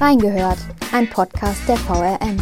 Reingehört, 0.00 0.58
ein 0.92 1.10
Podcast 1.10 1.68
der 1.68 1.76
VRM. 1.76 2.36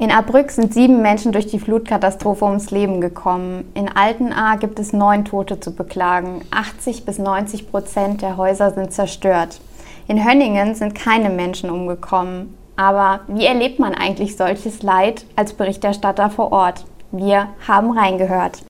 In 0.00 0.10
Abrück 0.10 0.50
sind 0.50 0.74
sieben 0.74 1.00
Menschen 1.00 1.30
durch 1.30 1.46
die 1.46 1.60
Flutkatastrophe 1.60 2.44
ums 2.44 2.72
Leben 2.72 3.00
gekommen. 3.00 3.70
In 3.74 3.88
Altenahr 3.88 4.56
gibt 4.56 4.80
es 4.80 4.92
neun 4.92 5.24
Tote 5.24 5.60
zu 5.60 5.72
beklagen. 5.76 6.44
80 6.50 7.04
bis 7.04 7.18
90 7.18 7.70
Prozent 7.70 8.20
der 8.20 8.36
Häuser 8.36 8.72
sind 8.72 8.92
zerstört. 8.92 9.60
In 10.08 10.28
Hönningen 10.28 10.74
sind 10.74 10.96
keine 10.96 11.30
Menschen 11.30 11.70
umgekommen. 11.70 12.58
Aber 12.74 13.20
wie 13.28 13.46
erlebt 13.46 13.78
man 13.78 13.94
eigentlich 13.94 14.36
solches 14.36 14.82
Leid 14.82 15.24
als 15.36 15.52
Berichterstatter 15.52 16.30
vor 16.30 16.50
Ort? 16.50 16.84
Wir 17.12 17.50
haben 17.68 17.96
reingehört. 17.96 18.64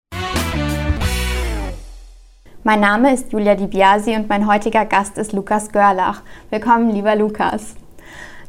Mein 2.68 2.80
Name 2.80 3.14
ist 3.14 3.32
Julia 3.32 3.54
Di 3.54 3.66
Biasi 3.66 4.14
und 4.14 4.28
mein 4.28 4.46
heutiger 4.46 4.84
Gast 4.84 5.16
ist 5.16 5.32
Lukas 5.32 5.72
Görlach. 5.72 6.20
Willkommen, 6.50 6.90
lieber 6.90 7.16
Lukas. 7.16 7.74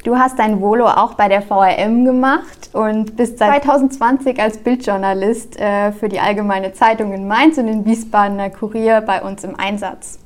Du 0.04 0.18
hast 0.18 0.38
dein 0.40 0.60
Volo 0.60 0.88
auch 0.88 1.14
bei 1.14 1.30
der 1.30 1.42
VRM 1.42 2.04
gemacht 2.04 2.70
und 2.74 3.16
bist 3.16 3.38
seit 3.38 3.64
2020 3.64 4.38
als 4.42 4.58
Bildjournalist 4.58 5.58
äh, 5.58 5.94
für 5.94 6.10
die 6.10 6.20
Allgemeine 6.20 6.74
Zeitung 6.74 7.14
in 7.14 7.30
Mainz 7.30 7.58
und 7.60 7.68
den 7.68 7.86
Wiesbadener 7.86 8.50
Kurier 8.50 9.00
bei 9.00 9.22
uns 9.22 9.46
im 9.46 9.58
Einsatz. 9.58 10.20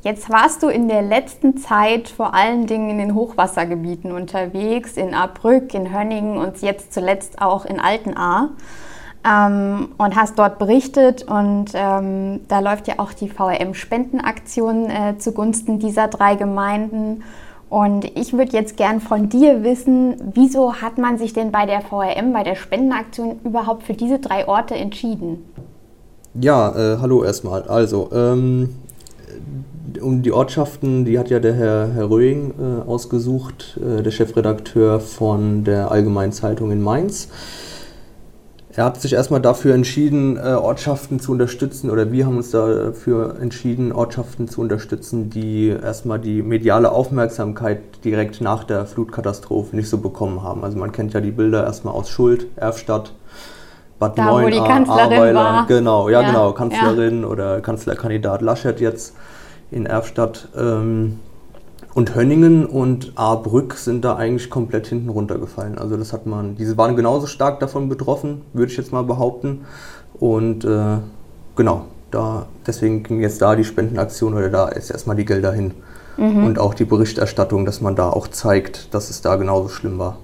Jetzt 0.00 0.30
warst 0.30 0.62
du 0.62 0.68
in 0.68 0.88
der 0.88 1.02
letzten 1.02 1.58
Zeit 1.58 2.08
vor 2.08 2.32
allen 2.32 2.66
Dingen 2.66 2.88
in 2.88 2.96
den 2.96 3.14
Hochwassergebieten 3.14 4.12
unterwegs, 4.12 4.96
in 4.96 5.12
Ahrbrück, 5.12 5.74
in 5.74 5.94
Hönningen 5.94 6.38
und 6.38 6.62
jetzt 6.62 6.94
zuletzt 6.94 7.42
auch 7.42 7.66
in 7.66 7.80
Altenahr. 7.80 8.52
Ähm, 9.22 9.88
und 9.98 10.16
hast 10.16 10.38
dort 10.38 10.58
berichtet 10.58 11.24
und 11.24 11.72
ähm, 11.74 12.40
da 12.48 12.60
läuft 12.60 12.88
ja 12.88 12.94
auch 12.96 13.12
die 13.12 13.28
VRM-Spendenaktion 13.28 14.88
äh, 14.88 15.18
zugunsten 15.18 15.78
dieser 15.78 16.08
drei 16.08 16.36
Gemeinden. 16.36 17.22
Und 17.68 18.04
ich 18.16 18.32
würde 18.32 18.52
jetzt 18.52 18.76
gern 18.76 19.00
von 19.00 19.28
dir 19.28 19.62
wissen, 19.62 20.16
wieso 20.34 20.74
hat 20.74 20.96
man 20.96 21.18
sich 21.18 21.34
denn 21.34 21.52
bei 21.52 21.66
der 21.66 21.82
VRM, 21.82 22.32
bei 22.32 22.42
der 22.42 22.56
Spendenaktion 22.56 23.40
überhaupt 23.44 23.82
für 23.84 23.92
diese 23.92 24.18
drei 24.18 24.48
Orte 24.48 24.74
entschieden? 24.74 25.44
Ja, 26.34 26.70
äh, 26.70 26.98
hallo 26.98 27.22
erstmal. 27.22 27.62
Also, 27.64 28.08
ähm, 28.12 28.70
um 30.00 30.22
die 30.22 30.32
Ortschaften, 30.32 31.04
die 31.04 31.18
hat 31.18 31.30
ja 31.30 31.40
der 31.40 31.54
Herr, 31.54 31.88
Herr 31.94 32.10
Röing 32.10 32.54
äh, 32.58 32.88
ausgesucht, 32.88 33.78
äh, 33.80 34.02
der 34.02 34.10
Chefredakteur 34.10 35.00
von 35.00 35.64
der 35.64 35.90
Allgemeinen 35.90 36.32
Zeitung 36.32 36.70
in 36.70 36.82
Mainz. 36.82 37.28
Er 38.76 38.84
hat 38.84 39.00
sich 39.00 39.12
erstmal 39.14 39.40
dafür 39.40 39.74
entschieden, 39.74 40.36
äh, 40.36 40.52
Ortschaften 40.52 41.18
zu 41.18 41.32
unterstützen, 41.32 41.90
oder 41.90 42.12
wir 42.12 42.26
haben 42.26 42.36
uns 42.36 42.52
dafür 42.52 43.36
entschieden, 43.40 43.92
Ortschaften 43.92 44.46
zu 44.46 44.60
unterstützen, 44.60 45.28
die 45.28 45.68
erstmal 45.68 46.20
die 46.20 46.42
mediale 46.42 46.92
Aufmerksamkeit 46.92 48.04
direkt 48.04 48.40
nach 48.40 48.62
der 48.62 48.86
Flutkatastrophe 48.86 49.74
nicht 49.74 49.88
so 49.88 49.98
bekommen 49.98 50.44
haben. 50.44 50.62
Also 50.62 50.78
man 50.78 50.92
kennt 50.92 51.14
ja 51.14 51.20
die 51.20 51.32
Bilder 51.32 51.64
erstmal 51.64 51.94
aus 51.94 52.10
Schuld, 52.10 52.46
Erfstadt, 52.54 53.12
Bad 53.98 54.16
da, 54.16 54.26
Neuenahr, 54.26 54.44
wo 54.44 54.50
die 54.50 54.72
Kanzlerin 54.72 55.12
Ahrweiler, 55.12 55.44
war. 55.44 55.66
genau, 55.66 56.08
ja, 56.08 56.22
ja 56.22 56.28
genau, 56.28 56.52
Kanzlerin 56.52 57.22
ja. 57.22 57.28
oder 57.28 57.60
Kanzlerkandidat 57.60 58.40
Laschet 58.40 58.80
jetzt 58.80 59.16
in 59.72 59.84
Erfstadt. 59.84 60.48
Ähm, 60.56 61.18
und 61.94 62.14
Hönningen 62.14 62.66
und 62.66 63.12
Ahrbrück 63.16 63.74
sind 63.74 64.04
da 64.04 64.16
eigentlich 64.16 64.48
komplett 64.48 64.86
hinten 64.86 65.08
runtergefallen. 65.08 65.78
Also 65.78 65.96
das 65.96 66.12
hat 66.12 66.26
man, 66.26 66.54
diese 66.54 66.76
waren 66.76 66.96
genauso 66.96 67.26
stark 67.26 67.60
davon 67.60 67.88
betroffen, 67.88 68.42
würde 68.52 68.70
ich 68.70 68.78
jetzt 68.78 68.92
mal 68.92 69.02
behaupten. 69.02 69.62
Und 70.18 70.64
äh, 70.64 70.98
genau, 71.56 71.86
da, 72.10 72.46
deswegen 72.66 73.02
ging 73.02 73.20
jetzt 73.20 73.42
da 73.42 73.56
die 73.56 73.64
Spendenaktion 73.64 74.34
oder 74.34 74.50
da 74.50 74.68
ist 74.68 74.90
erstmal 74.90 75.16
die 75.16 75.24
Gelder 75.24 75.52
hin. 75.52 75.72
Mhm. 76.16 76.44
Und 76.44 76.58
auch 76.58 76.74
die 76.74 76.84
Berichterstattung, 76.84 77.64
dass 77.64 77.80
man 77.80 77.96
da 77.96 78.10
auch 78.10 78.28
zeigt, 78.28 78.94
dass 78.94 79.10
es 79.10 79.22
da 79.22 79.36
genauso 79.36 79.68
schlimm 79.68 79.98
war. 79.98 80.18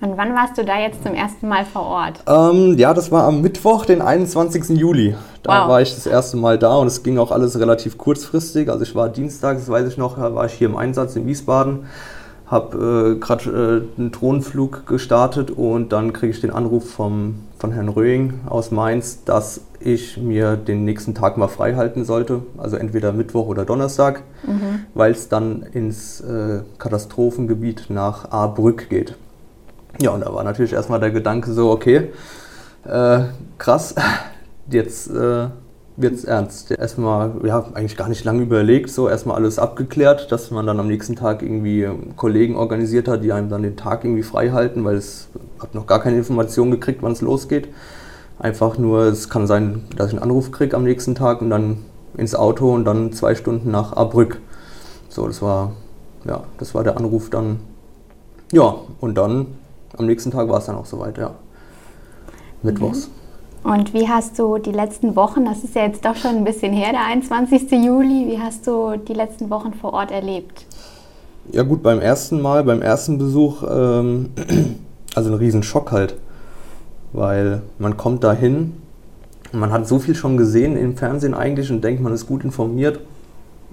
Und 0.00 0.16
wann 0.16 0.34
warst 0.34 0.58
du 0.58 0.64
da 0.64 0.78
jetzt 0.78 1.02
zum 1.02 1.14
ersten 1.14 1.48
Mal 1.48 1.64
vor 1.64 1.82
Ort? 1.82 2.22
Ähm, 2.26 2.76
ja, 2.78 2.92
das 2.92 3.10
war 3.10 3.24
am 3.24 3.40
Mittwoch, 3.40 3.86
den 3.86 4.02
21. 4.02 4.70
Juli. 4.70 5.14
Da 5.44 5.64
wow. 5.64 5.68
war 5.68 5.82
ich 5.82 5.94
das 5.94 6.06
erste 6.06 6.38
Mal 6.38 6.58
da 6.58 6.76
und 6.76 6.86
es 6.86 7.02
ging 7.02 7.18
auch 7.18 7.30
alles 7.30 7.60
relativ 7.60 7.98
kurzfristig. 7.98 8.70
Also 8.70 8.82
ich 8.82 8.94
war 8.94 9.10
Dienstag, 9.10 9.58
das 9.58 9.68
weiß 9.68 9.86
ich 9.86 9.98
noch, 9.98 10.18
war 10.18 10.46
ich 10.46 10.54
hier 10.54 10.68
im 10.68 10.76
Einsatz 10.76 11.16
in 11.16 11.26
Wiesbaden, 11.26 11.84
habe 12.46 13.16
äh, 13.16 13.20
gerade 13.20 13.84
äh, 13.96 14.00
einen 14.00 14.10
Drohnenflug 14.10 14.86
gestartet 14.86 15.50
und 15.50 15.92
dann 15.92 16.14
kriege 16.14 16.32
ich 16.32 16.40
den 16.40 16.50
Anruf 16.50 16.90
vom, 16.90 17.40
von 17.58 17.72
Herrn 17.72 17.90
Röing 17.90 18.40
aus 18.46 18.70
Mainz, 18.70 19.22
dass 19.24 19.60
ich 19.80 20.16
mir 20.16 20.56
den 20.56 20.86
nächsten 20.86 21.14
Tag 21.14 21.36
mal 21.36 21.48
frei 21.48 21.74
halten 21.74 22.06
sollte, 22.06 22.40
also 22.56 22.76
entweder 22.76 23.12
Mittwoch 23.12 23.46
oder 23.46 23.66
Donnerstag, 23.66 24.22
mhm. 24.46 24.86
weil 24.94 25.12
es 25.12 25.28
dann 25.28 25.62
ins 25.74 26.22
äh, 26.22 26.60
Katastrophengebiet 26.78 27.90
nach 27.90 28.30
Ahrbrück 28.30 28.88
geht. 28.88 29.14
Ja, 30.00 30.12
und 30.12 30.22
da 30.24 30.32
war 30.32 30.42
natürlich 30.42 30.72
erstmal 30.72 31.00
der 31.00 31.10
Gedanke 31.10 31.52
so, 31.52 31.70
okay, 31.70 32.12
äh, 32.86 33.20
krass, 33.58 33.94
jetzt 34.70 35.10
äh, 35.10 35.48
wird 35.96 36.14
es 36.14 36.24
ernst. 36.24 36.70
Erstmal, 36.70 37.32
ja, 37.44 37.66
eigentlich 37.74 37.96
gar 37.96 38.08
nicht 38.08 38.24
lange 38.24 38.42
überlegt, 38.42 38.90
so 38.90 39.08
erstmal 39.08 39.36
alles 39.36 39.58
abgeklärt, 39.58 40.32
dass 40.32 40.50
man 40.50 40.66
dann 40.66 40.80
am 40.80 40.88
nächsten 40.88 41.16
Tag 41.16 41.42
irgendwie 41.42 41.88
Kollegen 42.16 42.56
organisiert 42.56 43.08
hat, 43.08 43.22
die 43.22 43.32
einem 43.32 43.48
dann 43.48 43.62
den 43.62 43.76
Tag 43.76 44.04
irgendwie 44.04 44.22
frei 44.22 44.50
halten, 44.50 44.84
weil 44.84 44.96
es 44.96 45.28
habe 45.60 45.76
noch 45.76 45.86
gar 45.86 46.00
keine 46.00 46.16
Information 46.16 46.70
gekriegt, 46.70 47.02
wann 47.02 47.12
es 47.12 47.20
losgeht. 47.20 47.68
Einfach 48.38 48.78
nur, 48.78 49.02
es 49.02 49.28
kann 49.30 49.46
sein, 49.46 49.84
dass 49.96 50.08
ich 50.08 50.14
einen 50.14 50.22
Anruf 50.22 50.50
kriege 50.50 50.76
am 50.76 50.84
nächsten 50.84 51.14
Tag 51.14 51.40
und 51.40 51.50
dann 51.50 51.78
ins 52.16 52.34
Auto 52.34 52.72
und 52.72 52.84
dann 52.84 53.12
zwei 53.12 53.34
Stunden 53.34 53.70
nach 53.70 53.92
Abrück. 53.92 54.40
So, 55.08 55.26
das 55.28 55.40
war, 55.42 55.72
ja, 56.24 56.42
das 56.58 56.74
war 56.74 56.82
der 56.82 56.96
Anruf 56.96 57.30
dann. 57.30 57.60
Ja, 58.52 58.74
und 59.00 59.16
dann 59.16 59.46
am 59.96 60.06
nächsten 60.06 60.32
Tag 60.32 60.48
war 60.48 60.58
es 60.58 60.66
dann 60.66 60.74
auch 60.74 60.86
soweit, 60.86 61.18
ja. 61.18 61.34
Mittwochs. 62.62 63.08
Mhm. 63.08 63.23
Und 63.64 63.94
wie 63.94 64.06
hast 64.06 64.38
du 64.38 64.58
die 64.58 64.72
letzten 64.72 65.16
Wochen, 65.16 65.46
das 65.46 65.64
ist 65.64 65.74
ja 65.74 65.86
jetzt 65.86 66.04
doch 66.04 66.14
schon 66.16 66.36
ein 66.36 66.44
bisschen 66.44 66.74
her, 66.74 66.92
der 66.92 67.06
21. 67.06 67.70
Juli, 67.72 68.26
wie 68.28 68.38
hast 68.38 68.66
du 68.66 68.96
die 68.98 69.14
letzten 69.14 69.48
Wochen 69.48 69.72
vor 69.72 69.94
Ort 69.94 70.10
erlebt? 70.10 70.66
Ja 71.50 71.62
gut, 71.62 71.82
beim 71.82 71.98
ersten 71.98 72.42
Mal, 72.42 72.62
beim 72.62 72.82
ersten 72.82 73.16
Besuch, 73.16 73.62
ähm, 73.66 74.28
also 75.14 75.30
ein 75.32 75.38
Riesenschock 75.38 75.92
halt, 75.92 76.16
weil 77.14 77.62
man 77.78 77.96
kommt 77.96 78.22
da 78.22 78.34
hin, 78.34 78.74
man 79.52 79.72
hat 79.72 79.88
so 79.88 79.98
viel 79.98 80.14
schon 80.14 80.36
gesehen 80.36 80.76
im 80.76 80.98
Fernsehen 80.98 81.32
eigentlich 81.32 81.70
und 81.70 81.82
denkt, 81.82 82.02
man 82.02 82.12
ist 82.12 82.26
gut 82.26 82.44
informiert, 82.44 83.00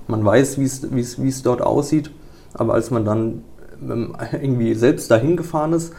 man 0.08 0.24
weiß, 0.24 0.58
wie 0.58 0.64
es 1.00 1.44
dort 1.44 1.62
aussieht, 1.62 2.12
aber 2.54 2.76
als 2.76 2.92
man 2.92 3.04
dann 3.04 3.44
irgendwie 4.32 4.74
selbst 4.74 5.12
dahin 5.12 5.36
gefahren 5.36 5.74
ist, 5.74 5.94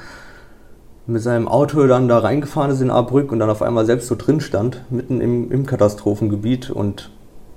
mit 1.07 1.23
seinem 1.23 1.49
Auto 1.49 1.87
dann 1.87 2.09
da 2.09 2.19
reingefahren 2.19 2.71
ist 2.71 2.81
in 2.81 2.91
Ahrbrück 2.91 3.33
und 3.33 3.39
dann 3.39 3.51
auf 3.51 3.63
einmal 3.63 3.87
selbst 3.87 4.09
so 4.09 4.15
drin 4.15 4.41
stand, 4.41 4.85
mitten 4.91 5.21
im, 5.21 5.51
im 5.51 5.67
Katastrophengebiet 5.67 6.71
und 6.71 7.11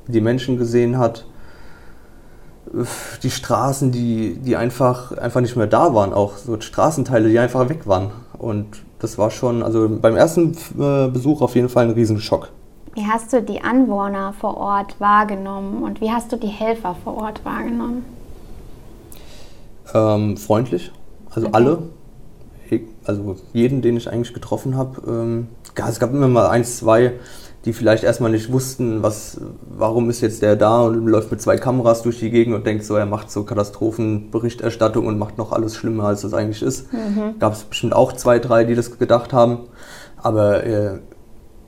die 0.07 0.21
Menschen 0.21 0.57
gesehen 0.57 0.97
hat, 0.97 1.25
die 3.23 3.29
Straßen, 3.29 3.91
die, 3.91 4.37
die 4.37 4.55
einfach, 4.55 5.11
einfach 5.17 5.41
nicht 5.41 5.55
mehr 5.55 5.67
da 5.67 5.93
waren, 5.93 6.13
auch 6.13 6.37
so 6.37 6.59
Straßenteile, 6.59 7.29
die 7.29 7.39
einfach 7.39 7.69
weg 7.69 7.87
waren. 7.87 8.11
Und 8.37 8.67
das 8.99 9.17
war 9.17 9.29
schon, 9.31 9.63
also 9.63 9.87
beim 9.89 10.15
ersten 10.15 10.57
äh, 10.79 11.07
Besuch 11.07 11.41
auf 11.41 11.55
jeden 11.55 11.69
Fall 11.69 11.85
ein 11.85 11.91
Riesenschock. 11.91 12.49
Wie 12.93 13.05
hast 13.05 13.33
du 13.33 13.41
die 13.41 13.61
Anwohner 13.61 14.33
vor 14.33 14.57
Ort 14.57 14.99
wahrgenommen 14.99 15.83
und 15.83 16.01
wie 16.01 16.11
hast 16.11 16.31
du 16.31 16.37
die 16.37 16.47
Helfer 16.47 16.95
vor 17.03 17.17
Ort 17.17 17.43
wahrgenommen? 17.45 18.05
Ähm, 19.93 20.37
freundlich, 20.37 20.91
also 21.29 21.47
okay. 21.47 21.55
alle. 21.55 21.83
Also 23.05 23.35
jeden, 23.53 23.81
den 23.81 23.97
ich 23.97 24.11
eigentlich 24.11 24.33
getroffen 24.33 24.75
habe. 24.75 25.01
Ähm, 25.07 25.47
es 25.75 25.99
gab 25.99 26.11
immer 26.11 26.27
mal 26.27 26.47
eins, 26.47 26.77
zwei, 26.77 27.13
die 27.65 27.73
vielleicht 27.73 28.03
erstmal 28.03 28.31
nicht 28.31 28.51
wussten, 28.51 29.01
was, 29.01 29.39
warum 29.77 30.09
ist 30.09 30.21
jetzt 30.21 30.41
der 30.41 30.55
da 30.55 30.83
und 30.83 31.07
läuft 31.07 31.31
mit 31.31 31.41
zwei 31.41 31.57
Kameras 31.57 32.03
durch 32.03 32.19
die 32.19 32.29
Gegend 32.29 32.55
und 32.55 32.65
denkt 32.65 32.85
so, 32.85 32.95
er 32.95 33.05
macht 33.05 33.31
so 33.31 33.43
Katastrophenberichterstattung 33.43 35.07
und 35.07 35.17
macht 35.17 35.37
noch 35.37 35.51
alles 35.51 35.75
schlimmer, 35.75 36.05
als 36.05 36.23
es 36.23 36.33
eigentlich 36.33 36.61
ist. 36.61 36.91
Mhm. 36.93 37.39
Gab 37.39 37.53
es 37.53 37.63
bestimmt 37.63 37.93
auch 37.93 38.13
zwei, 38.13 38.39
drei, 38.39 38.63
die 38.63 38.75
das 38.75 38.97
gedacht 38.97 39.33
haben. 39.33 39.59
Aber 40.17 40.63
äh, 40.63 40.99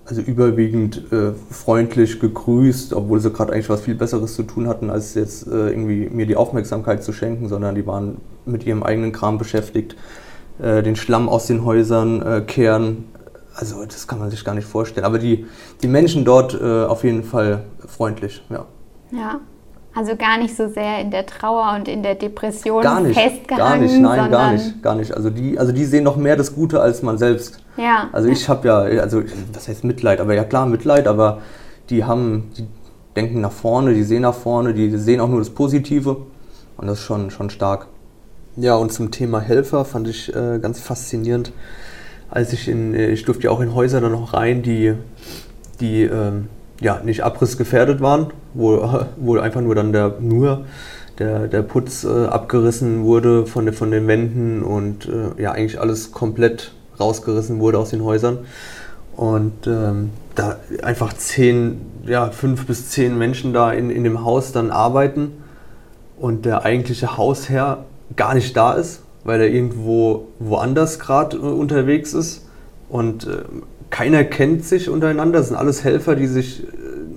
also 0.05 0.21
überwiegend 0.21 1.11
äh, 1.11 1.33
freundlich 1.51 2.19
gegrüßt, 2.19 2.93
obwohl 2.93 3.19
sie 3.19 3.31
gerade 3.31 3.51
eigentlich 3.51 3.69
was 3.69 3.81
viel 3.81 3.95
Besseres 3.95 4.35
zu 4.35 4.43
tun 4.43 4.67
hatten, 4.67 4.89
als 4.89 5.15
jetzt 5.15 5.47
äh, 5.47 5.69
irgendwie 5.69 6.09
mir 6.09 6.25
die 6.25 6.37
Aufmerksamkeit 6.37 7.03
zu 7.03 7.11
schenken, 7.11 7.49
sondern 7.49 7.75
die 7.75 7.85
waren 7.85 8.17
mit 8.45 8.65
ihrem 8.65 8.83
eigenen 8.83 9.11
Kram 9.11 9.37
beschäftigt, 9.37 9.97
äh, 10.61 10.83
den 10.83 10.95
Schlamm 10.95 11.29
aus 11.29 11.47
den 11.47 11.63
Häusern 11.63 12.21
äh, 12.21 12.41
kehren. 12.41 13.05
Also 13.55 13.83
das 13.85 14.07
kann 14.07 14.19
man 14.19 14.29
sich 14.29 14.43
gar 14.45 14.53
nicht 14.53 14.67
vorstellen. 14.67 15.05
Aber 15.05 15.19
die, 15.19 15.45
die 15.81 15.87
Menschen 15.87 16.25
dort 16.25 16.59
äh, 16.59 16.85
auf 16.85 17.03
jeden 17.03 17.23
Fall 17.23 17.63
freundlich, 17.87 18.43
ja. 18.49 18.65
Ja. 19.11 19.39
Also 19.95 20.15
gar 20.15 20.37
nicht 20.37 20.55
so 20.55 20.67
sehr 20.67 21.01
in 21.01 21.09
der 21.09 21.25
Trauer 21.25 21.75
und 21.75 21.87
in 21.87 22.03
der 22.03 22.13
Depression 22.13 22.83
gar 22.83 23.01
nicht, 23.01 23.19
festgehangen. 23.19 23.57
Gar 23.57 23.77
nicht, 23.79 23.99
nein, 23.99 24.31
gar 24.31 24.51
nicht, 24.51 24.83
gar 24.83 24.95
nicht. 24.95 25.11
Also 25.11 25.31
die, 25.31 25.57
also 25.57 25.71
die 25.71 25.85
sehen 25.85 26.03
noch 26.03 26.17
mehr 26.17 26.35
das 26.35 26.53
Gute 26.53 26.79
als 26.79 27.01
man 27.01 27.17
selbst. 27.17 27.59
Ja. 27.77 28.07
Also 28.11 28.29
ich 28.29 28.47
habe 28.47 28.67
ja, 28.67 28.77
also 29.01 29.23
das 29.51 29.67
heißt 29.67 29.83
Mitleid, 29.83 30.21
aber 30.21 30.35
ja 30.35 30.43
klar 30.43 30.67
Mitleid, 30.67 31.07
aber 31.07 31.39
die 31.89 32.03
haben, 32.03 32.51
die, 32.55 32.67
denken 33.15 33.41
nach 33.41 33.51
vorne, 33.51 33.95
die 33.95 34.03
sehen 34.03 34.21
nach 34.21 34.35
vorne, 34.35 34.75
die 34.75 34.95
sehen 34.97 35.19
auch 35.19 35.29
nur 35.29 35.39
das 35.39 35.49
Positive 35.49 36.17
und 36.77 36.85
das 36.85 36.99
ist 36.99 37.05
schon, 37.05 37.31
schon 37.31 37.49
stark. 37.49 37.87
Ja, 38.59 38.75
und 38.75 38.91
zum 38.91 39.11
Thema 39.11 39.39
Helfer 39.39 39.85
fand 39.85 40.07
ich 40.07 40.35
äh, 40.35 40.57
ganz 40.59 40.79
faszinierend, 40.79 41.53
als 42.31 42.53
ich 42.53 42.67
in, 42.67 42.95
äh, 42.95 43.11
ich 43.11 43.23
durfte 43.23 43.43
ja 43.43 43.51
auch 43.51 43.61
in 43.61 43.75
Häuser 43.75 44.01
dann 44.01 44.13
noch 44.13 44.33
rein, 44.33 44.63
die, 44.63 44.95
die 45.79 46.01
ähm, 46.01 46.47
ja, 46.81 46.99
nicht 47.03 47.23
abrissgefährdet 47.23 48.01
waren, 48.01 48.33
wo, 48.55 49.01
wo 49.17 49.37
einfach 49.37 49.61
nur 49.61 49.75
dann 49.75 49.93
der, 49.93 50.15
nur 50.19 50.65
der, 51.19 51.47
der 51.47 51.61
Putz 51.61 52.03
äh, 52.03 52.25
abgerissen 52.25 53.03
wurde 53.03 53.45
von, 53.45 53.71
von 53.73 53.91
den 53.91 54.07
Wänden 54.07 54.63
und 54.63 55.07
äh, 55.07 55.39
ja, 55.39 55.51
eigentlich 55.51 55.79
alles 55.79 56.11
komplett 56.11 56.71
rausgerissen 56.99 57.59
wurde 57.59 57.77
aus 57.77 57.91
den 57.91 58.03
Häusern. 58.03 58.39
Und 59.15 59.67
ähm, 59.67 60.09
da 60.33 60.57
einfach 60.81 61.13
zehn, 61.13 61.81
ja, 62.07 62.31
fünf 62.31 62.65
bis 62.65 62.89
zehn 62.89 63.19
Menschen 63.19 63.53
da 63.53 63.71
in, 63.71 63.91
in 63.91 64.03
dem 64.03 64.25
Haus 64.25 64.51
dann 64.51 64.71
arbeiten 64.71 65.43
und 66.17 66.45
der 66.45 66.65
eigentliche 66.65 67.17
Hausherr 67.17 67.85
gar 68.15 68.33
nicht 68.33 68.55
da 68.55 68.73
ist, 68.73 69.01
weil 69.23 69.41
er 69.41 69.49
irgendwo 69.49 70.27
woanders 70.39 70.99
gerade 70.99 71.37
äh, 71.37 71.39
unterwegs 71.39 72.13
ist 72.13 72.45
und 72.89 73.27
äh, 73.27 73.43
keiner 73.89 74.23
kennt 74.23 74.65
sich 74.65 74.89
untereinander. 74.89 75.39
Das 75.39 75.47
sind 75.47 75.57
alles 75.57 75.83
Helfer, 75.83 76.15
die 76.15 76.27
sich 76.27 76.63
äh, 76.63 76.67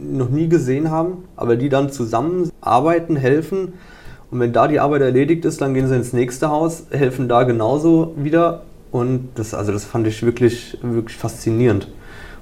noch 0.01 0.29
nie 0.29 0.49
gesehen 0.49 0.91
haben, 0.91 1.25
aber 1.37 1.57
die 1.57 1.69
dann 1.69 1.91
zusammen 1.91 2.51
arbeiten, 2.61 3.17
helfen. 3.17 3.75
Und 4.31 4.41
wenn 4.41 4.53
da 4.53 4.69
die 4.69 4.81
Arbeit 4.81 5.03
erledigt 5.03 5.45
ist, 5.45 5.61
dann 5.61 5.75
gehen 5.75 5.89
sie 5.89 5.97
ins 5.97 6.13
nächste 6.13 6.51
Haus, 6.51 6.85
helfen 6.91 7.29
da 7.29 7.43
genauso 7.43 8.15
wieder. 8.17 8.63
Und 8.93 9.29
das, 9.37 9.55
also 9.55 9.73
das 9.73 9.85
fand 9.85 10.07
ich 10.07 10.23
wirklich, 10.23 10.79
wirklich 10.83 11.17
faszinierend 11.17 11.89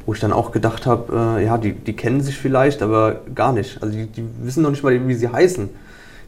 wo 0.08 0.14
ich 0.14 0.20
dann 0.20 0.32
auch 0.32 0.52
gedacht 0.52 0.86
habe, 0.86 1.38
äh, 1.38 1.44
ja, 1.44 1.58
die, 1.58 1.74
die 1.74 1.92
kennen 1.92 2.22
sich 2.22 2.38
vielleicht, 2.38 2.80
aber 2.80 3.20
gar 3.34 3.52
nicht. 3.52 3.82
Also 3.82 3.94
die, 3.94 4.06
die 4.06 4.24
wissen 4.42 4.62
noch 4.62 4.70
nicht 4.70 4.82
mal, 4.82 5.06
wie 5.06 5.12
sie 5.12 5.28
heißen 5.28 5.68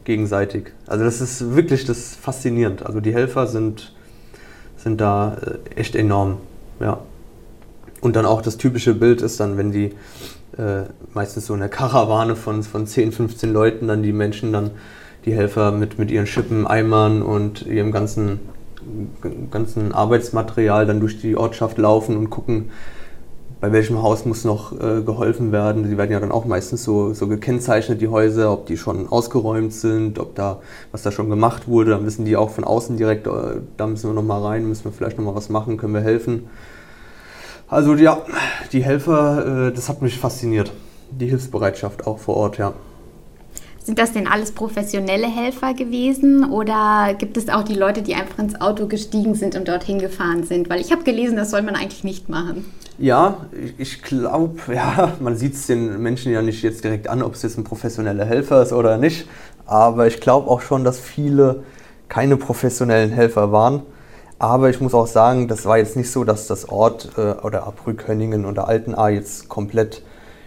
gegenseitig. 0.04 0.72
Also 0.86 1.04
das 1.04 1.20
ist 1.20 1.54
wirklich 1.54 1.84
das 1.84 2.16
faszinierend. 2.16 2.84
Also 2.84 3.00
die 3.00 3.12
Helfer 3.12 3.46
sind, 3.46 3.94
sind 4.76 5.00
da 5.00 5.34
äh, 5.34 5.78
echt 5.78 5.94
enorm, 5.94 6.38
ja. 6.80 6.98
Und 8.00 8.16
dann 8.16 8.24
auch 8.24 8.40
das 8.40 8.56
typische 8.56 8.94
Bild 8.94 9.20
ist 9.20 9.40
dann, 9.40 9.58
wenn 9.58 9.72
die 9.72 9.92
äh, 10.56 10.84
meistens 11.12 11.46
so 11.46 11.54
eine 11.54 11.68
Karawane 11.68 12.34
von, 12.34 12.62
von 12.62 12.86
10, 12.86 13.12
15 13.12 13.52
Leuten, 13.52 13.88
dann 13.88 14.02
die 14.02 14.12
Menschen 14.12 14.52
dann, 14.52 14.70
die 15.26 15.34
Helfer 15.34 15.70
mit, 15.70 15.98
mit 15.98 16.10
ihren 16.10 16.26
Schippen, 16.26 16.66
Eimern 16.66 17.20
und 17.20 17.66
ihrem 17.66 17.92
ganzen, 17.92 18.40
ganzen 19.50 19.92
Arbeitsmaterial 19.92 20.86
dann 20.86 21.00
durch 21.00 21.20
die 21.20 21.36
Ortschaft 21.36 21.76
laufen 21.76 22.16
und 22.16 22.30
gucken, 22.30 22.70
bei 23.60 23.72
welchem 23.72 24.02
Haus 24.02 24.24
muss 24.24 24.44
noch 24.44 24.72
äh, 24.72 25.02
geholfen 25.02 25.52
werden. 25.52 25.88
Die 25.88 25.98
werden 25.98 26.10
ja 26.10 26.20
dann 26.20 26.32
auch 26.32 26.46
meistens 26.46 26.82
so, 26.82 27.12
so 27.12 27.26
gekennzeichnet, 27.26 28.00
die 28.00 28.08
Häuser, 28.08 28.52
ob 28.52 28.66
die 28.66 28.78
schon 28.78 29.08
ausgeräumt 29.08 29.72
sind, 29.74 30.18
ob 30.18 30.34
da, 30.34 30.60
was 30.92 31.02
da 31.02 31.12
schon 31.12 31.28
gemacht 31.28 31.68
wurde. 31.68 31.90
Dann 31.90 32.06
wissen 32.06 32.24
die 32.24 32.36
auch 32.36 32.50
von 32.50 32.64
außen 32.64 32.96
direkt, 32.96 33.26
äh, 33.26 33.30
da 33.76 33.86
müssen 33.86 34.08
wir 34.08 34.14
nochmal 34.14 34.42
rein, 34.42 34.66
müssen 34.66 34.84
wir 34.84 34.92
vielleicht 34.92 35.18
nochmal 35.18 35.34
was 35.34 35.50
machen, 35.50 35.76
können 35.76 35.92
wir 35.92 36.00
helfen. 36.00 36.48
Also 37.68 37.94
ja, 37.94 38.22
die 38.72 38.82
Helfer, 38.82 39.68
äh, 39.68 39.72
das 39.72 39.88
hat 39.88 40.00
mich 40.00 40.18
fasziniert. 40.18 40.72
Die 41.10 41.26
Hilfsbereitschaft 41.26 42.06
auch 42.06 42.18
vor 42.18 42.36
Ort, 42.36 42.58
ja. 42.58 42.72
Sind 43.82 43.98
das 43.98 44.12
denn 44.12 44.26
alles 44.26 44.52
professionelle 44.52 45.26
Helfer 45.26 45.72
gewesen 45.72 46.44
oder 46.44 47.14
gibt 47.16 47.38
es 47.38 47.48
auch 47.48 47.62
die 47.62 47.74
Leute, 47.74 48.02
die 48.02 48.14
einfach 48.14 48.38
ins 48.38 48.60
Auto 48.60 48.86
gestiegen 48.86 49.34
sind 49.34 49.56
und 49.56 49.68
dorthin 49.68 49.98
gefahren 49.98 50.44
sind? 50.44 50.68
Weil 50.68 50.82
ich 50.82 50.92
habe 50.92 51.02
gelesen, 51.02 51.36
das 51.36 51.50
soll 51.50 51.62
man 51.62 51.76
eigentlich 51.76 52.04
nicht 52.04 52.28
machen. 52.28 52.66
Ja, 52.98 53.46
ich 53.78 54.02
glaube, 54.02 54.60
ja, 54.74 55.14
man 55.20 55.34
sieht 55.36 55.54
es 55.54 55.66
den 55.66 56.02
Menschen 56.02 56.30
ja 56.30 56.42
nicht 56.42 56.62
jetzt 56.62 56.84
direkt 56.84 57.08
an, 57.08 57.22
ob 57.22 57.34
es 57.34 57.42
jetzt 57.42 57.56
ein 57.56 57.64
professioneller 57.64 58.26
Helfer 58.26 58.62
ist 58.62 58.74
oder 58.74 58.98
nicht. 58.98 59.26
Aber 59.64 60.06
ich 60.06 60.20
glaube 60.20 60.50
auch 60.50 60.60
schon, 60.60 60.84
dass 60.84 61.00
viele 61.00 61.62
keine 62.08 62.36
professionellen 62.36 63.10
Helfer 63.10 63.50
waren. 63.50 63.82
Aber 64.38 64.68
ich 64.68 64.80
muss 64.80 64.92
auch 64.92 65.06
sagen, 65.06 65.48
das 65.48 65.64
war 65.64 65.78
jetzt 65.78 65.96
nicht 65.96 66.10
so, 66.10 66.24
dass 66.24 66.46
das 66.46 66.68
Ort 66.68 67.10
äh, 67.16 67.32
oder 67.42 67.66
Abrückhönningen 67.66 68.44
oder 68.44 68.68
Altenaar 68.68 69.10
jetzt 69.10 69.48
komplett 69.48 70.02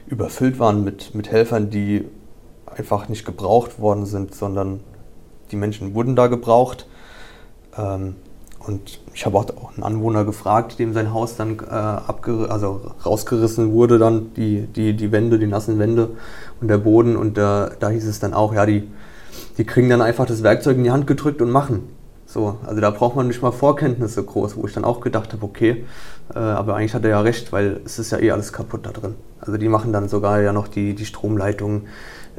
überfüllt 0.05 0.59
waren 0.59 0.83
mit, 0.83 1.15
mit 1.15 1.31
Helfern, 1.31 1.71
die 1.71 2.05
einfach 2.77 3.09
nicht 3.09 3.25
gebraucht 3.25 3.79
worden 3.79 4.05
sind, 4.05 4.35
sondern 4.35 4.81
die 5.51 5.55
Menschen 5.55 5.93
wurden 5.93 6.15
da 6.15 6.27
gebraucht. 6.27 6.87
Ähm, 7.77 8.15
und 8.65 9.01
ich 9.13 9.25
habe 9.25 9.37
auch 9.37 9.73
einen 9.73 9.83
Anwohner 9.83 10.23
gefragt, 10.23 10.79
dem 10.79 10.93
sein 10.93 11.13
Haus 11.13 11.35
dann 11.35 11.59
äh, 11.59 11.73
also 11.73 12.81
rausgerissen 13.05 13.73
wurde, 13.73 13.99
dann 13.99 14.33
die, 14.35 14.67
die, 14.67 14.93
die 14.93 15.11
Wände, 15.11 15.37
die 15.37 15.47
nassen 15.47 15.79
Wände 15.79 16.11
und 16.61 16.69
der 16.69 16.77
Boden. 16.77 17.17
Und 17.17 17.37
äh, 17.37 17.41
da 17.41 17.89
hieß 17.89 18.05
es 18.05 18.19
dann 18.19 18.33
auch, 18.33 18.53
ja, 18.53 18.65
die, 18.65 18.89
die 19.57 19.65
kriegen 19.65 19.89
dann 19.89 20.01
einfach 20.01 20.25
das 20.25 20.43
Werkzeug 20.43 20.77
in 20.77 20.85
die 20.85 20.91
Hand 20.91 21.07
gedrückt 21.07 21.41
und 21.41 21.51
machen. 21.51 21.89
So, 22.33 22.57
also 22.65 22.81
da 22.81 22.89
braucht 22.89 23.15
man 23.15 23.27
nicht 23.27 23.43
mal 23.43 23.51
Vorkenntnisse 23.51 24.23
groß, 24.23 24.57
wo 24.57 24.65
ich 24.65 24.73
dann 24.73 24.85
auch 24.85 25.01
gedacht 25.01 25.33
habe, 25.33 25.45
okay, 25.45 25.85
äh, 26.33 26.39
aber 26.39 26.75
eigentlich 26.75 26.95
hat 26.95 27.03
er 27.03 27.11
ja 27.11 27.21
recht, 27.21 27.51
weil 27.51 27.81
es 27.85 27.99
ist 27.99 28.11
ja 28.11 28.17
eh 28.17 28.31
alles 28.31 28.51
kaputt 28.51 28.87
da 28.87 28.89
drin. 28.89 29.13
Also 29.39 29.57
die 29.57 29.69
machen 29.69 29.93
dann 29.93 30.09
sogar 30.09 30.41
ja 30.41 30.51
noch 30.51 30.67
die, 30.67 30.95
die 30.95 31.05
Stromleitungen, 31.05 31.83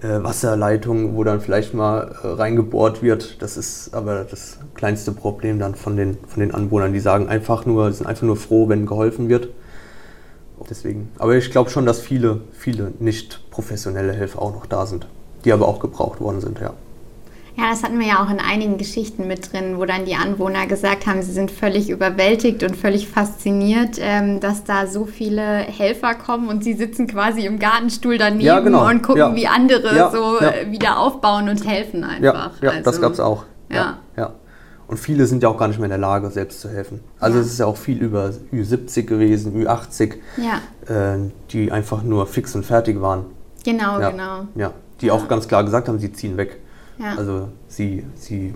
äh, 0.03 0.21
Wasserleitung, 0.21 1.15
wo 1.15 1.23
dann 1.23 1.41
vielleicht 1.41 1.75
mal 1.75 2.13
äh, 2.25 2.27
reingebohrt 2.27 3.05
wird. 3.05 3.41
Das 3.41 3.57
ist 3.57 3.95
aber 3.95 4.25
das 4.25 4.59
kleinste 4.75 5.13
Problem 5.13 5.61
dann 5.61 5.77
von 5.77 5.97
den, 5.97 6.19
von 6.27 6.41
den 6.41 6.53
Anwohnern. 6.53 6.93
Die 6.93 6.99
sagen 6.99 7.29
einfach 7.29 7.65
nur, 7.65 7.93
sind 7.93 8.09
einfach 8.09 8.25
nur 8.25 8.37
froh, 8.37 8.69
wenn 8.69 8.87
geholfen 8.87 9.29
wird. 9.29 9.51
Deswegen. 10.69 11.11
Aber 11.19 11.37
ich 11.37 11.53
glaube 11.53 11.71
schon, 11.71 11.87
dass 11.87 12.01
viele, 12.01 12.41
viele 12.51 12.91
nicht 12.99 13.49
professionelle 13.53 14.13
Helfer 14.13 14.43
auch 14.43 14.55
noch 14.55 14.67
da 14.67 14.87
sind, 14.87 15.07
die 15.45 15.53
aber 15.53 15.69
auch 15.69 15.79
gebraucht 15.79 16.21
worden 16.21 16.41
sind, 16.41 16.59
ja. 16.59 16.73
Ja, 17.57 17.71
das 17.71 17.85
hatten 17.85 18.01
wir 18.01 18.07
ja 18.07 18.25
auch 18.25 18.31
in 18.31 18.41
einigen 18.41 18.79
Geschichten 18.79 19.29
mit 19.29 19.53
drin, 19.53 19.79
wo 19.79 19.85
dann 19.85 20.05
die 20.05 20.17
Anwohner 20.17 20.67
gesagt 20.67 21.07
haben, 21.07 21.23
sie 21.23 21.31
sind 21.31 21.53
völlig 21.53 21.89
überwältigt 21.89 22.65
und 22.65 22.77
völlig 22.77 23.09
fasziniert, 23.09 23.97
ähm, 24.01 24.41
dass 24.41 24.65
da 24.65 24.89
so 24.89 25.07
viele 25.07 25.43
Helfer 25.43 26.15
kommen 26.15 26.49
und 26.49 26.65
sie 26.65 26.75
sitzen 26.75 27.07
quasi 27.07 27.47
im 27.47 27.61
Gartenstuhl 27.61 28.19
daneben 28.19 28.45
ja, 28.45 28.59
genau. 28.59 28.89
und 28.89 29.03
gucken, 29.03 29.19
ja. 29.19 29.35
wie 29.37 29.47
andere 29.47 29.95
ja, 29.95 30.11
so 30.11 30.41
wieder 30.71 30.99
aufbauen 30.99 31.49
und 31.49 31.65
helfen 31.65 32.03
einfach. 32.03 32.61
Ja, 32.61 32.71
also, 32.71 32.83
das 32.83 33.01
gab 33.01 33.13
es 33.13 33.21
auch. 33.21 33.45
Ja. 33.71 33.99
ja. 34.17 34.33
Und 34.87 34.99
viele 34.99 35.27
sind 35.27 35.43
ja 35.43 35.49
auch 35.49 35.57
gar 35.57 35.69
nicht 35.69 35.79
mehr 35.79 35.87
in 35.87 35.91
der 35.91 35.99
Lage, 35.99 36.31
selbst 36.31 36.61
zu 36.61 36.69
helfen. 36.69 37.01
Also 37.19 37.39
es 37.39 37.47
ist 37.47 37.59
ja 37.59 37.67
auch 37.67 37.77
viel 37.77 38.03
über 38.03 38.31
Ü70 38.53 39.05
gewesen, 39.05 39.55
Ü80, 39.65 40.15
äh, 40.89 41.31
die 41.51 41.73
einfach 41.73 42.03
nur 42.03 42.27
fix 42.27 42.55
und 42.55 42.67
fertig 42.67 43.01
waren. 43.01 43.27
Genau, 43.65 43.99
genau. 43.99 44.47
Ja, 44.57 44.73
die 45.01 45.11
auch 45.11 45.27
ganz 45.29 45.49
klar 45.49 45.65
gesagt 45.65 45.89
haben, 45.89 45.99
sie 45.99 46.13
ziehen 46.13 46.37
weg. 46.37 46.61
Ja. 46.99 47.17
Also 47.17 47.49
sie, 47.69 48.05
sie 48.15 48.55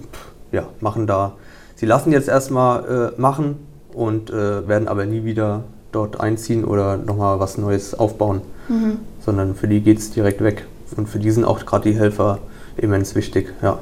ja, 0.53 0.65
machen 0.81 1.07
da, 1.07 1.33
sie 1.75 1.87
lassen 1.87 2.13
jetzt 2.13 2.29
erstmal 2.29 3.13
äh, 3.17 3.21
machen 3.21 3.57
und 3.93 4.31
äh, 4.31 4.67
werden 4.69 4.89
aber 4.89 5.07
nie 5.07 5.25
wieder 5.25 5.65
dort 5.93 6.21
einziehen 6.21 6.65
oder 6.65 6.97
nochmal 6.97 7.41
was 7.41 7.59
Neues 7.59 7.95
aufbauen, 7.95 8.43
mhm. 8.69 8.99
sondern 9.25 9.55
für 9.55 9.69
die 9.69 9.81
geht 9.81 9.99
es 9.99 10.11
direkt 10.11 10.43
weg. 10.43 10.67
Und 10.97 11.09
für 11.09 11.19
die 11.19 11.31
sind 11.31 11.45
auch 11.45 11.65
gerade 11.67 11.91
die 11.91 11.99
Helfer 11.99 12.39
immens 12.77 13.15
wichtig, 13.15 13.55
ja. 13.63 13.79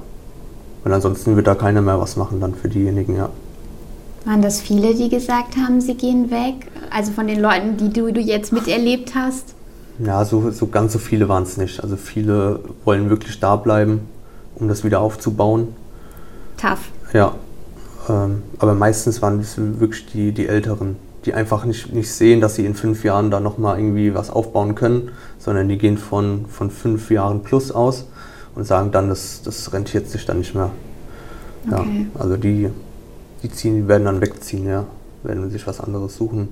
Und 0.84 0.92
ansonsten 0.92 1.34
wird 1.34 1.46
da 1.46 1.54
keiner 1.54 1.82
mehr 1.82 2.00
was 2.00 2.16
machen 2.16 2.40
dann 2.40 2.54
für 2.54 2.68
diejenigen, 2.68 3.16
ja. 3.16 3.28
Waren 4.24 4.42
das 4.42 4.60
viele, 4.60 4.94
die 4.94 5.08
gesagt 5.08 5.56
haben, 5.56 5.80
sie 5.80 5.94
gehen 5.94 6.30
weg? 6.30 6.66
Also 6.90 7.12
von 7.12 7.26
den 7.28 7.40
Leuten, 7.40 7.76
die 7.76 7.92
du, 7.92 8.12
du 8.12 8.20
jetzt 8.20 8.52
miterlebt 8.52 9.14
hast? 9.14 9.54
Ja, 9.98 10.24
so, 10.24 10.50
so 10.50 10.66
ganz 10.66 10.92
so 10.92 10.98
viele 10.98 11.28
waren 11.28 11.44
es 11.44 11.56
nicht. 11.56 11.82
Also 11.82 11.96
viele 11.96 12.60
wollen 12.84 13.08
wirklich 13.08 13.38
da 13.38 13.56
bleiben 13.56 14.00
um 14.56 14.68
das 14.68 14.84
wieder 14.84 15.00
aufzubauen. 15.00 15.68
Tough. 16.56 16.90
Ja. 17.12 17.34
Ähm, 18.08 18.42
aber 18.58 18.74
meistens 18.74 19.22
waren 19.22 19.40
es 19.40 19.54
wirklich 19.56 20.06
die, 20.06 20.32
die 20.32 20.46
Älteren, 20.48 20.96
die 21.24 21.34
einfach 21.34 21.64
nicht, 21.64 21.92
nicht 21.92 22.12
sehen, 22.12 22.40
dass 22.40 22.54
sie 22.54 22.64
in 22.64 22.74
fünf 22.74 23.04
Jahren 23.04 23.30
da 23.30 23.40
nochmal 23.40 23.78
irgendwie 23.78 24.14
was 24.14 24.30
aufbauen 24.30 24.74
können, 24.74 25.10
sondern 25.38 25.68
die 25.68 25.78
gehen 25.78 25.98
von, 25.98 26.46
von 26.46 26.70
fünf 26.70 27.10
Jahren 27.10 27.42
plus 27.42 27.70
aus 27.70 28.06
und 28.54 28.64
sagen 28.64 28.90
dann, 28.90 29.08
das, 29.08 29.42
das 29.44 29.72
rentiert 29.72 30.08
sich 30.08 30.24
dann 30.24 30.38
nicht 30.38 30.54
mehr. 30.54 30.70
Okay. 31.70 32.06
Ja, 32.14 32.20
also 32.20 32.36
die, 32.36 32.70
die 33.42 33.50
ziehen, 33.50 33.88
werden 33.88 34.04
dann 34.04 34.20
wegziehen, 34.20 34.66
ja, 34.66 34.84
werden 35.22 35.50
sich 35.50 35.66
was 35.66 35.80
anderes 35.80 36.16
suchen. 36.16 36.48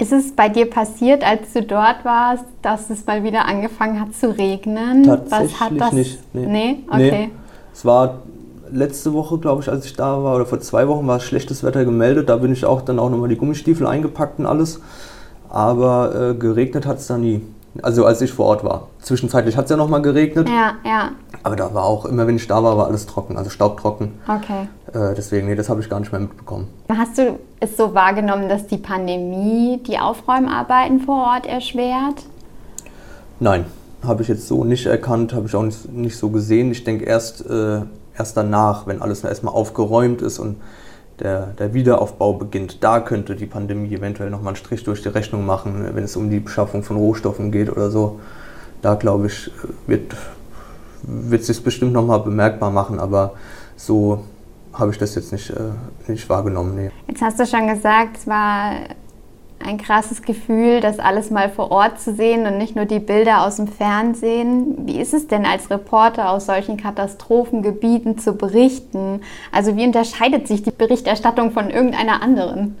Ist 0.00 0.12
es 0.12 0.32
bei 0.32 0.48
dir 0.48 0.68
passiert, 0.68 1.22
als 1.22 1.52
du 1.52 1.62
dort 1.62 2.06
warst, 2.06 2.46
dass 2.62 2.88
es 2.88 3.04
mal 3.04 3.22
wieder 3.22 3.44
angefangen 3.44 4.00
hat 4.00 4.14
zu 4.14 4.34
regnen? 4.34 5.02
Tatsächlich 5.02 5.52
Was 5.52 5.60
hat 5.60 5.72
das? 5.78 5.92
nicht. 5.92 6.18
Nee, 6.32 6.46
nee? 6.46 6.78
okay. 6.88 7.10
Nee. 7.10 7.30
Es 7.74 7.84
war 7.84 8.22
letzte 8.72 9.12
Woche, 9.12 9.36
glaube 9.36 9.60
ich, 9.60 9.68
als 9.68 9.84
ich 9.84 9.94
da 9.94 10.22
war, 10.22 10.36
oder 10.36 10.46
vor 10.46 10.58
zwei 10.60 10.88
Wochen 10.88 11.06
war 11.06 11.20
schlechtes 11.20 11.62
Wetter 11.62 11.84
gemeldet. 11.84 12.30
Da 12.30 12.36
bin 12.36 12.50
ich 12.50 12.64
auch 12.64 12.80
dann 12.80 12.98
auch 12.98 13.10
nochmal 13.10 13.28
die 13.28 13.36
Gummistiefel 13.36 13.86
eingepackt 13.86 14.38
und 14.38 14.46
alles. 14.46 14.80
Aber 15.50 16.30
äh, 16.30 16.34
geregnet 16.34 16.86
hat 16.86 16.96
es 16.96 17.06
da 17.06 17.18
nie. 17.18 17.42
Also 17.82 18.04
als 18.04 18.20
ich 18.20 18.32
vor 18.32 18.46
Ort 18.46 18.64
war. 18.64 18.88
Zwischenzeitlich 19.00 19.56
hat 19.56 19.64
es 19.64 19.70
ja 19.70 19.76
nochmal 19.76 20.02
geregnet. 20.02 20.48
Ja, 20.48 20.74
ja. 20.84 21.12
Aber 21.42 21.56
da 21.56 21.72
war 21.72 21.84
auch, 21.84 22.04
immer 22.04 22.26
wenn 22.26 22.36
ich 22.36 22.46
da 22.46 22.62
war, 22.62 22.76
war 22.76 22.86
alles 22.86 23.06
trocken, 23.06 23.36
also 23.36 23.48
staubtrocken. 23.48 24.12
Okay. 24.26 24.68
Äh, 24.92 25.14
deswegen, 25.14 25.46
nee, 25.46 25.54
das 25.54 25.68
habe 25.68 25.80
ich 25.80 25.88
gar 25.88 26.00
nicht 26.00 26.12
mehr 26.12 26.20
mitbekommen. 26.20 26.68
Hast 26.88 27.16
du 27.18 27.38
es 27.60 27.76
so 27.76 27.94
wahrgenommen, 27.94 28.48
dass 28.48 28.66
die 28.66 28.76
Pandemie 28.76 29.80
die 29.86 29.98
Aufräumarbeiten 29.98 31.00
vor 31.00 31.34
Ort 31.34 31.46
erschwert? 31.46 32.24
Nein. 33.38 33.64
habe 34.06 34.22
ich 34.22 34.28
jetzt 34.28 34.48
so 34.48 34.64
nicht 34.64 34.86
erkannt, 34.86 35.32
habe 35.32 35.46
ich 35.46 35.54
auch 35.54 35.62
nicht, 35.62 35.92
nicht 35.92 36.18
so 36.18 36.30
gesehen. 36.30 36.72
Ich 36.72 36.84
denke 36.84 37.04
erst, 37.04 37.48
äh, 37.48 37.82
erst 38.16 38.36
danach, 38.36 38.86
wenn 38.86 39.00
alles 39.00 39.24
erstmal 39.24 39.54
aufgeräumt 39.54 40.22
ist 40.22 40.38
und 40.38 40.56
der, 41.20 41.46
der 41.58 41.74
Wiederaufbau 41.74 42.34
beginnt, 42.34 42.82
da 42.82 43.00
könnte 43.00 43.36
die 43.36 43.46
Pandemie 43.46 43.94
eventuell 43.94 44.30
nochmal 44.30 44.48
einen 44.48 44.56
Strich 44.56 44.84
durch 44.84 45.02
die 45.02 45.08
Rechnung 45.08 45.46
machen, 45.46 45.90
wenn 45.94 46.04
es 46.04 46.16
um 46.16 46.30
die 46.30 46.40
Beschaffung 46.40 46.82
von 46.82 46.96
Rohstoffen 46.96 47.52
geht 47.52 47.70
oder 47.70 47.90
so. 47.90 48.20
Da 48.82 48.94
glaube 48.94 49.26
ich, 49.26 49.50
wird, 49.86 50.14
wird 51.02 51.44
sich 51.44 51.62
bestimmt 51.62 51.92
nochmal 51.92 52.20
bemerkbar 52.20 52.70
machen, 52.70 52.98
aber 52.98 53.34
so 53.76 54.24
habe 54.72 54.90
ich 54.92 54.98
das 54.98 55.14
jetzt 55.14 55.32
nicht, 55.32 55.50
äh, 55.50 55.72
nicht 56.06 56.28
wahrgenommen. 56.28 56.76
Nee. 56.76 56.90
Jetzt 57.08 57.22
hast 57.22 57.38
du 57.38 57.46
schon 57.46 57.66
gesagt, 57.68 58.16
es 58.18 58.26
war 58.26 58.72
ein 59.64 59.78
krasses 59.78 60.22
Gefühl, 60.22 60.80
das 60.80 60.98
alles 60.98 61.30
mal 61.30 61.50
vor 61.50 61.70
Ort 61.70 62.00
zu 62.00 62.14
sehen 62.14 62.46
und 62.46 62.58
nicht 62.58 62.76
nur 62.76 62.86
die 62.86 62.98
Bilder 62.98 63.44
aus 63.44 63.56
dem 63.56 63.68
Fernsehen. 63.68 64.86
Wie 64.86 64.98
ist 64.98 65.14
es 65.14 65.26
denn 65.26 65.44
als 65.44 65.70
Reporter 65.70 66.30
aus 66.30 66.46
solchen 66.46 66.76
Katastrophengebieten 66.76 68.18
zu 68.18 68.34
berichten? 68.34 69.20
Also 69.52 69.76
wie 69.76 69.86
unterscheidet 69.86 70.48
sich 70.48 70.62
die 70.62 70.70
Berichterstattung 70.70 71.52
von 71.52 71.70
irgendeiner 71.70 72.22
anderen? 72.22 72.76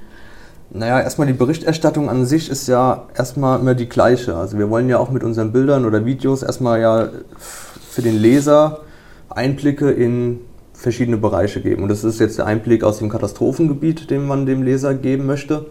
Naja, 0.72 1.00
erstmal 1.00 1.26
die 1.26 1.32
Berichterstattung 1.32 2.08
an 2.08 2.24
sich 2.24 2.48
ist 2.48 2.68
ja 2.68 3.08
erstmal 3.14 3.58
immer 3.60 3.74
die 3.74 3.88
gleiche. 3.88 4.36
Also 4.36 4.56
wir 4.56 4.70
wollen 4.70 4.88
ja 4.88 4.98
auch 4.98 5.10
mit 5.10 5.24
unseren 5.24 5.52
Bildern 5.52 5.84
oder 5.84 6.06
Videos 6.06 6.42
erstmal 6.42 6.80
ja 6.80 7.08
für 7.36 8.02
den 8.02 8.16
Leser 8.16 8.80
Einblicke 9.28 9.90
in 9.90 10.40
verschiedene 10.72 11.18
Bereiche 11.18 11.60
geben. 11.60 11.82
Und 11.82 11.88
das 11.88 12.04
ist 12.04 12.20
jetzt 12.20 12.38
der 12.38 12.46
Einblick 12.46 12.84
aus 12.84 12.98
dem 12.98 13.10
Katastrophengebiet, 13.10 14.10
den 14.10 14.26
man 14.26 14.46
dem 14.46 14.62
Leser 14.62 14.94
geben 14.94 15.26
möchte. 15.26 15.66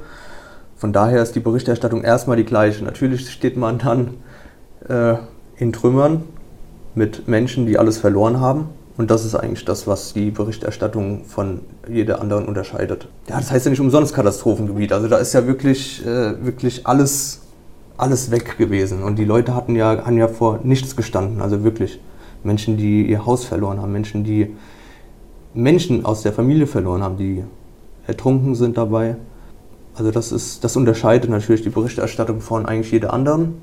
Von 0.80 0.94
daher 0.94 1.22
ist 1.22 1.36
die 1.36 1.42
Berichterstattung 1.42 2.04
erstmal 2.04 2.38
die 2.38 2.46
gleiche. 2.46 2.86
Natürlich 2.86 3.30
steht 3.30 3.58
man 3.58 3.80
dann 3.80 4.14
äh, 4.88 5.16
in 5.58 5.74
Trümmern 5.74 6.24
mit 6.96 7.28
Menschen, 7.28 7.66
die 7.66 7.78
alles 7.78 7.98
verloren 7.98 8.40
haben. 8.40 8.70
Und 8.96 9.12
das 9.12 9.26
ist 9.26 9.36
eigentlich 9.36 9.66
das, 9.66 9.88
was 9.88 10.14
die 10.14 10.32
Berichterstattung 10.32 11.26
von 11.26 11.60
jeder 11.90 12.22
anderen 12.22 12.46
unterscheidet. 12.46 13.10
Ja, 13.28 13.36
das 13.38 13.52
heißt 13.52 13.66
ja 13.66 13.72
nicht 13.72 13.82
umsonst 13.82 14.14
Katastrophengebiet. 14.14 14.94
Also 14.94 15.10
da 15.10 15.18
ist 15.18 15.34
ja 15.34 15.46
wirklich, 15.46 16.06
äh, 16.06 16.46
wirklich 16.46 16.88
alles, 16.88 17.42
alles 17.98 18.32
weg 18.32 18.58
gewesen. 18.58 19.04
Und 19.04 19.20
die 19.20 19.26
Leute 19.26 19.56
hatten 19.56 19.76
ja, 19.76 20.06
haben 20.06 20.18
ja 20.18 20.30
vor 20.30 20.62
nichts 20.64 20.96
gestanden. 20.96 21.42
Also 21.42 21.62
wirklich 21.66 22.00
Menschen, 22.42 22.78
die 22.78 23.06
ihr 23.06 23.26
Haus 23.26 23.44
verloren 23.44 23.82
haben, 23.82 23.92
Menschen, 23.92 24.24
die 24.24 24.56
Menschen 25.54 26.06
aus 26.06 26.22
der 26.22 26.32
Familie 26.32 26.68
verloren 26.68 27.04
haben, 27.04 27.18
die 27.18 27.44
ertrunken 28.08 28.56
sind 28.56 28.78
dabei. 28.78 29.18
Also 30.00 30.12
das, 30.12 30.32
ist, 30.32 30.64
das 30.64 30.78
unterscheidet 30.78 31.30
natürlich 31.30 31.62
die 31.62 31.70
Berichterstattung 31.70 32.40
von 32.40 32.66
eigentlich 32.66 32.92
jeder 32.92 33.14
anderen. 33.14 33.56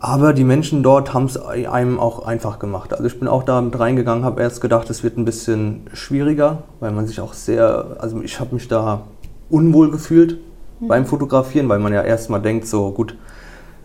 Aber 0.00 0.32
die 0.32 0.42
Menschen 0.42 0.82
dort 0.82 1.14
haben 1.14 1.26
es 1.26 1.36
einem 1.36 2.00
auch 2.00 2.26
einfach 2.26 2.58
gemacht. 2.58 2.92
Also 2.92 3.04
ich 3.04 3.18
bin 3.18 3.28
auch 3.28 3.44
da 3.44 3.60
mit 3.60 3.78
reingegangen, 3.78 4.24
habe 4.24 4.42
erst 4.42 4.60
gedacht, 4.60 4.90
es 4.90 5.04
wird 5.04 5.16
ein 5.16 5.24
bisschen 5.24 5.82
schwieriger, 5.92 6.64
weil 6.80 6.90
man 6.90 7.06
sich 7.06 7.20
auch 7.20 7.32
sehr, 7.32 7.96
also 8.00 8.20
ich 8.22 8.40
habe 8.40 8.56
mich 8.56 8.66
da 8.66 9.02
unwohl 9.50 9.92
gefühlt 9.92 10.38
mhm. 10.80 10.88
beim 10.88 11.06
Fotografieren, 11.06 11.68
weil 11.68 11.78
man 11.78 11.92
ja 11.92 12.02
erstmal 12.02 12.42
denkt, 12.42 12.66
so 12.66 12.90
gut, 12.90 13.16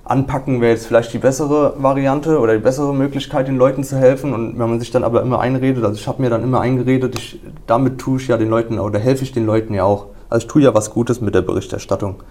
anpacken 0.03 0.62
wäre 0.62 0.73
jetzt 0.73 0.88
vielleicht 0.88 1.13
die 1.13 1.19
bessere 1.19 1.75
Variante 1.77 2.39
oder 2.39 2.53
die 2.53 2.63
bessere 2.63 2.93
Möglichkeit, 2.93 3.47
den 3.47 3.57
Leuten 3.57 3.83
zu 3.83 3.97
helfen. 3.97 4.33
Und 4.33 4.57
wenn 4.57 4.69
man 4.69 4.79
sich 4.79 4.89
dann 4.89 5.03
aber 5.03 5.21
immer 5.21 5.39
einredet, 5.39 5.83
also 5.83 5.95
ich 5.95 6.07
habe 6.07 6.23
mir 6.23 6.31
dann 6.31 6.43
immer 6.43 6.59
eingeredet, 6.59 7.17
ich, 7.19 7.39
damit 7.67 8.00
tue 8.00 8.19
ich 8.19 8.27
ja 8.27 8.38
den 8.38 8.50
Leuten 8.50 8.79
oder 8.79 8.97
helfe 8.97 9.23
ich 9.23 9.31
den 9.31 9.45
Leuten 9.45 9.75
ja 9.75 9.83
auch. 9.83 10.07
Also 10.33 10.47
ich 10.47 10.51
tue 10.51 10.63
ja 10.63 10.73
was 10.73 10.89
Gutes 10.89 11.21
mit 11.21 11.35
der 11.35 11.43
Berichterstattung. 11.43 12.23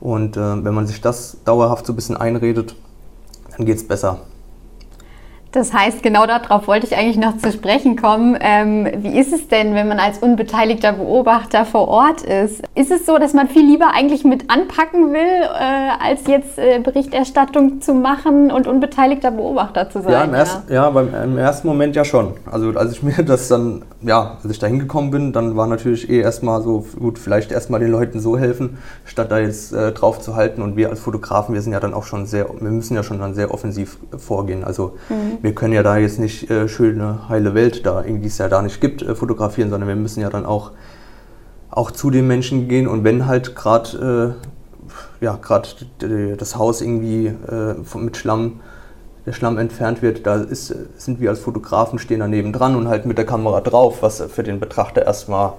Und 0.00 0.36
äh, 0.36 0.64
wenn 0.64 0.74
man 0.74 0.88
sich 0.88 1.00
das 1.00 1.36
dauerhaft 1.44 1.86
so 1.86 1.92
ein 1.92 1.96
bisschen 1.96 2.16
einredet, 2.16 2.74
dann 3.56 3.64
geht 3.64 3.76
es 3.76 3.86
besser. 3.86 4.22
Das 5.52 5.72
heißt, 5.72 6.02
genau 6.02 6.26
darauf 6.26 6.68
wollte 6.68 6.86
ich 6.86 6.94
eigentlich 6.94 7.16
noch 7.16 7.38
zu 7.38 7.50
sprechen 7.52 7.96
kommen. 7.96 8.36
Ähm, 8.38 8.86
wie 8.98 9.18
ist 9.18 9.32
es 9.32 9.48
denn, 9.48 9.74
wenn 9.74 9.88
man 9.88 9.98
als 9.98 10.18
unbeteiligter 10.18 10.92
Beobachter 10.92 11.64
vor 11.64 11.88
Ort 11.88 12.20
ist? 12.20 12.62
Ist 12.74 12.90
es 12.90 13.06
so, 13.06 13.16
dass 13.16 13.32
man 13.32 13.48
viel 13.48 13.64
lieber 13.64 13.92
eigentlich 13.94 14.24
mit 14.24 14.50
anpacken 14.50 15.14
will, 15.14 15.20
äh, 15.20 16.06
als 16.06 16.26
jetzt 16.26 16.58
äh, 16.58 16.80
Berichterstattung 16.80 17.80
zu 17.80 17.94
machen 17.94 18.50
und 18.50 18.66
unbeteiligter 18.66 19.30
Beobachter 19.30 19.88
zu 19.88 20.02
sein? 20.02 20.12
Ja, 20.12 20.24
im, 20.24 20.34
erst, 20.34 20.68
ja? 20.68 20.90
beim, 20.90 21.14
im 21.14 21.38
ersten 21.38 21.66
Moment 21.66 21.96
ja 21.96 22.04
schon. 22.04 22.34
Also 22.44 22.70
als 22.72 22.92
ich 22.92 23.02
mir 23.02 23.24
das 23.24 23.48
dann, 23.48 23.86
ja, 24.02 24.36
als 24.42 24.52
ich 24.52 24.58
da 24.58 24.66
hingekommen 24.66 25.10
bin, 25.10 25.32
dann 25.32 25.56
war 25.56 25.66
natürlich 25.66 26.10
eh 26.10 26.20
erstmal 26.20 26.60
so, 26.60 26.84
gut, 26.98 27.18
vielleicht 27.18 27.52
erstmal 27.52 27.80
den 27.80 27.90
Leuten 27.90 28.20
so 28.20 28.36
helfen, 28.36 28.76
statt 29.06 29.30
da 29.30 29.38
jetzt 29.38 29.72
äh, 29.72 29.92
drauf 29.92 30.20
zu 30.20 30.36
halten. 30.36 30.60
Und 30.60 30.76
wir 30.76 30.90
als 30.90 31.00
Fotografen, 31.00 31.54
wir 31.54 31.62
sind 31.62 31.72
ja 31.72 31.80
dann 31.80 31.94
auch 31.94 32.04
schon 32.04 32.26
sehr, 32.26 32.48
wir 32.60 32.70
müssen 32.70 32.94
ja 32.94 33.02
schon 33.02 33.18
dann 33.18 33.32
sehr 33.32 33.54
offensiv 33.54 33.96
vorgehen. 34.18 34.62
Also 34.62 34.92
mhm 35.08 35.37
wir 35.40 35.54
können 35.54 35.72
ja 35.72 35.82
da 35.82 35.96
jetzt 35.96 36.18
nicht 36.18 36.50
äh, 36.50 36.68
schöne, 36.68 37.28
heile 37.28 37.54
Welt 37.54 37.86
da, 37.86 38.02
die 38.02 38.26
es 38.26 38.38
ja 38.38 38.48
da 38.48 38.62
nicht 38.62 38.80
gibt, 38.80 39.02
äh, 39.02 39.14
fotografieren, 39.14 39.70
sondern 39.70 39.88
wir 39.88 39.96
müssen 39.96 40.20
ja 40.20 40.30
dann 40.30 40.46
auch, 40.46 40.72
auch 41.70 41.90
zu 41.90 42.10
den 42.10 42.26
Menschen 42.26 42.68
gehen 42.68 42.88
und 42.88 43.04
wenn 43.04 43.26
halt 43.26 43.54
gerade 43.54 44.36
äh, 45.20 45.24
ja, 45.24 45.38
das 46.36 46.56
Haus 46.56 46.80
irgendwie 46.80 47.26
äh, 47.26 47.74
mit 47.98 48.16
Schlamm, 48.16 48.60
der 49.26 49.32
Schlamm 49.32 49.58
entfernt 49.58 50.00
wird, 50.00 50.26
da 50.26 50.36
ist, 50.36 50.74
sind 50.96 51.20
wir 51.20 51.30
als 51.30 51.40
Fotografen 51.40 51.98
stehen 51.98 52.20
daneben 52.20 52.52
dran 52.52 52.74
und 52.76 52.88
halt 52.88 53.04
mit 53.04 53.18
der 53.18 53.26
Kamera 53.26 53.60
drauf, 53.60 54.02
was 54.02 54.22
für 54.22 54.42
den 54.42 54.60
Betrachter 54.60 55.04
erstmal 55.04 55.54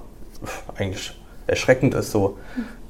eigentlich 0.75 1.18
erschreckend 1.49 1.93
ist. 1.93 2.11
So, 2.11 2.37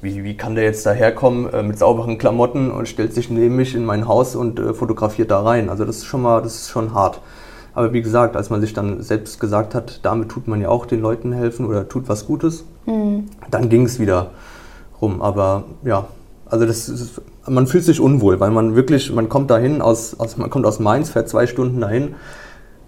wie, 0.02 0.24
wie 0.24 0.36
kann 0.36 0.54
der 0.54 0.64
jetzt 0.64 0.86
daherkommen 0.86 1.52
äh, 1.52 1.62
mit 1.62 1.78
sauberen 1.78 2.18
Klamotten 2.18 2.70
und 2.70 2.88
stellt 2.88 3.14
sich 3.14 3.30
neben 3.30 3.56
mich 3.56 3.74
in 3.74 3.84
mein 3.84 4.08
Haus 4.08 4.34
und 4.36 4.58
äh, 4.58 4.74
fotografiert 4.74 5.30
da 5.30 5.42
rein? 5.42 5.68
Also 5.68 5.84
das 5.84 5.98
ist 5.98 6.06
schon 6.06 6.22
mal, 6.22 6.42
das 6.42 6.54
ist 6.54 6.70
schon 6.70 6.94
hart. 6.94 7.20
Aber 7.74 7.92
wie 7.92 8.02
gesagt, 8.02 8.36
als 8.36 8.50
man 8.50 8.60
sich 8.60 8.72
dann 8.72 9.02
selbst 9.02 9.38
gesagt 9.38 9.74
hat, 9.74 10.00
damit 10.02 10.28
tut 10.28 10.48
man 10.48 10.60
ja 10.60 10.68
auch 10.68 10.86
den 10.86 11.00
Leuten 11.00 11.32
helfen 11.32 11.66
oder 11.66 11.88
tut 11.88 12.08
was 12.08 12.26
Gutes, 12.26 12.64
mhm. 12.86 13.26
dann 13.50 13.68
ging 13.68 13.84
es 13.84 14.00
wieder 14.00 14.30
rum. 15.00 15.22
Aber 15.22 15.64
ja, 15.84 16.06
also 16.46 16.66
das 16.66 16.88
ist, 16.88 17.20
man 17.46 17.66
fühlt 17.66 17.84
sich 17.84 18.00
unwohl, 18.00 18.40
weil 18.40 18.50
man 18.50 18.74
wirklich, 18.74 19.12
man 19.12 19.28
kommt 19.28 19.50
dahin 19.50 19.82
aus, 19.82 20.18
aus, 20.18 20.36
man 20.36 20.50
kommt 20.50 20.66
aus 20.66 20.80
Mainz, 20.80 21.10
fährt 21.10 21.28
zwei 21.28 21.46
Stunden 21.46 21.80
dahin 21.80 22.14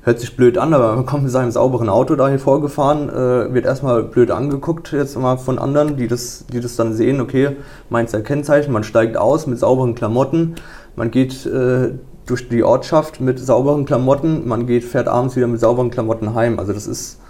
hört 0.02 0.18
sich 0.18 0.36
blöd 0.36 0.58
an, 0.58 0.74
aber 0.74 0.94
man 0.94 1.06
kommt 1.06 1.22
mit 1.22 1.32
seinem 1.32 1.50
sauberen 1.50 1.88
Auto 1.88 2.16
dahin 2.16 2.38
vorgefahren, 2.38 3.08
äh, 3.08 3.54
wird 3.54 3.64
erstmal 3.64 4.02
blöd 4.02 4.30
angeguckt 4.30 4.92
jetzt 4.92 5.16
mal 5.16 5.36
von 5.36 5.58
anderen, 5.58 5.96
die 5.96 6.08
das, 6.08 6.44
die 6.52 6.60
das 6.60 6.76
dann 6.76 6.92
sehen, 6.92 7.20
okay, 7.20 7.56
Mainzer 7.88 8.20
Kennzeichen, 8.20 8.72
man 8.72 8.84
steigt 8.84 9.16
aus 9.16 9.46
mit 9.46 9.58
sauberen 9.58 9.94
Klamotten, 9.94 10.56
man 10.96 11.10
geht 11.10 11.46
äh, 11.46 11.92
durch 12.26 12.48
die 12.48 12.64
Ortschaft 12.64 13.20
mit 13.20 13.38
sauberen 13.38 13.84
Klamotten, 13.84 14.46
man 14.46 14.66
geht, 14.66 14.84
fährt 14.84 15.08
abends 15.08 15.36
wieder 15.36 15.46
mit 15.46 15.60
sauberen 15.60 15.90
Klamotten 15.90 16.34
heim. 16.34 16.58
Also 16.58 16.72
das 16.72 16.86
ist, 16.86 17.20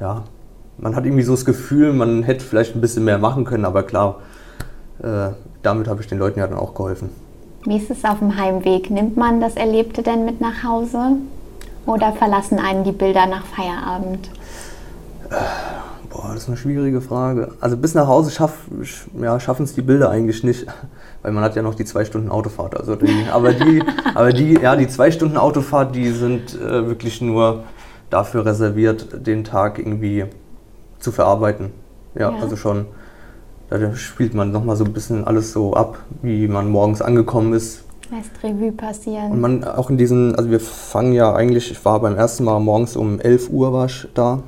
ja, 0.00 0.24
man 0.78 0.96
hat 0.96 1.04
irgendwie 1.04 1.22
so 1.22 1.32
das 1.32 1.44
Gefühl, 1.44 1.92
man 1.92 2.22
hätte 2.22 2.44
vielleicht 2.44 2.74
ein 2.74 2.80
bisschen 2.80 3.04
mehr 3.04 3.18
machen 3.18 3.44
können, 3.44 3.64
aber 3.64 3.82
klar, 3.82 4.16
äh, 5.02 5.30
damit 5.62 5.88
habe 5.88 6.02
ich 6.02 6.06
den 6.06 6.18
Leuten 6.18 6.38
ja 6.38 6.46
dann 6.46 6.58
auch 6.58 6.74
geholfen. 6.74 7.10
Wie 7.64 7.76
ist 7.76 7.90
es 7.90 8.04
auf 8.04 8.20
dem 8.20 8.36
Heimweg? 8.36 8.90
Nimmt 8.90 9.16
man 9.16 9.40
das 9.40 9.56
Erlebte 9.56 10.02
denn 10.02 10.24
mit 10.24 10.40
nach 10.40 10.62
Hause? 10.62 11.16
Oder 11.88 12.12
verlassen 12.12 12.58
einen 12.58 12.84
die 12.84 12.92
Bilder 12.92 13.24
nach 13.24 13.46
Feierabend? 13.46 14.28
Boah, 16.10 16.32
das 16.34 16.42
ist 16.42 16.48
eine 16.48 16.58
schwierige 16.58 17.00
Frage. 17.00 17.52
Also 17.60 17.78
bis 17.78 17.94
nach 17.94 18.06
Hause 18.06 18.30
schaff, 18.30 18.52
ja, 19.18 19.40
schaffen 19.40 19.62
es 19.62 19.72
die 19.72 19.80
Bilder 19.80 20.10
eigentlich 20.10 20.44
nicht, 20.44 20.66
weil 21.22 21.32
man 21.32 21.42
hat 21.42 21.56
ja 21.56 21.62
noch 21.62 21.74
die 21.74 21.86
zwei 21.86 22.04
Stunden 22.04 22.28
Autofahrt. 22.28 22.76
Also 22.78 22.94
die, 22.94 23.24
aber 23.32 23.54
die, 23.54 23.82
aber 24.14 24.34
die, 24.34 24.60
ja, 24.60 24.76
die 24.76 24.86
zwei 24.86 25.10
Stunden 25.10 25.38
Autofahrt, 25.38 25.96
die 25.96 26.10
sind 26.10 26.54
äh, 26.60 26.86
wirklich 26.86 27.22
nur 27.22 27.64
dafür 28.10 28.44
reserviert, 28.44 29.26
den 29.26 29.44
Tag 29.44 29.78
irgendwie 29.78 30.26
zu 30.98 31.10
verarbeiten. 31.10 31.70
Ja, 32.14 32.32
ja. 32.32 32.38
also 32.38 32.56
schon. 32.56 32.84
Da 33.70 33.94
spielt 33.96 34.34
man 34.34 34.52
nochmal 34.52 34.76
so 34.76 34.84
ein 34.84 34.92
bisschen 34.92 35.26
alles 35.26 35.54
so 35.54 35.72
ab, 35.72 35.98
wie 36.20 36.48
man 36.48 36.70
morgens 36.70 37.00
angekommen 37.00 37.54
ist, 37.54 37.84
Lässt 38.10 38.42
Revue 38.42 38.72
passieren. 38.72 39.32
Und 39.32 39.40
man 39.40 39.64
auch 39.64 39.90
in 39.90 39.98
diesen, 39.98 40.34
also 40.34 40.50
wir 40.50 40.60
fangen 40.60 41.12
ja 41.12 41.34
eigentlich, 41.34 41.70
ich 41.70 41.84
war 41.84 42.00
beim 42.00 42.16
ersten 42.16 42.44
Mal 42.44 42.58
morgens 42.58 42.96
um 42.96 43.20
11 43.20 43.50
Uhr 43.50 43.72
war 43.74 43.86
ich 43.86 44.08
da, 44.14 44.42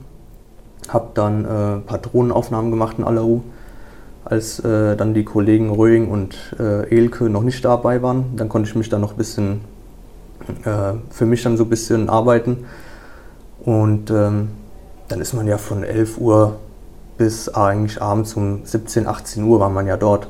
hab 0.89 1.15
dann 1.15 1.45
äh, 1.45 1.81
Patronenaufnahmen 1.87 2.71
gemacht 2.71 2.97
in 2.99 3.05
Alleru, 3.05 3.43
als 4.25 4.61
äh, 4.61 4.97
dann 4.97 5.13
die 5.13 5.25
Kollegen 5.25 5.71
Röing 5.71 6.09
und 6.09 6.57
äh, 6.59 6.89
Elke 6.89 7.29
noch 7.29 7.43
nicht 7.43 7.63
dabei 7.63 8.01
waren. 8.01 8.37
Dann 8.37 8.49
konnte 8.49 8.69
ich 8.69 8.77
mich 8.77 8.89
dann 8.89 9.03
noch 9.03 9.13
ein 9.13 9.19
bisschen, 9.19 9.61
äh, 10.65 10.95
für 11.11 11.27
mich 11.27 11.43
dann 11.43 11.59
so 11.59 11.65
ein 11.65 11.71
bisschen 11.71 12.09
arbeiten. 12.09 12.65
Und 13.63 14.11
ähm, 14.11 14.49
dann 15.09 15.21
ist 15.21 15.35
man 15.35 15.47
ja 15.47 15.59
von 15.59 15.85
11 15.85 16.19
Uhr 16.19 16.57
bis 17.19 17.51
eigentlich 17.51 18.01
abends 18.01 18.35
um 18.35 18.65
17, 18.65 19.07
18 19.07 19.45
Uhr 19.45 19.61
war 19.61 19.69
man 19.69 19.87
ja 19.87 19.99
dort. 19.99 20.29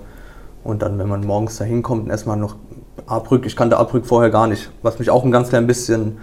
Und 0.65 0.83
dann, 0.83 0.99
wenn 0.99 1.09
man 1.09 1.25
morgens 1.25 1.59
da 1.59 1.65
hinkommt 1.65 2.05
und 2.05 2.11
erstmal 2.11 2.37
noch 2.37 2.57
Abrück, 3.11 3.47
ich 3.47 3.57
kannte 3.57 3.77
Abrück 3.77 4.07
vorher 4.07 4.31
gar 4.31 4.47
nicht, 4.47 4.71
was 4.83 4.99
mich 4.99 5.11
auch 5.11 5.25
ein 5.25 5.31
ganz 5.31 5.49
klein 5.49 5.67
bisschen, 5.67 6.19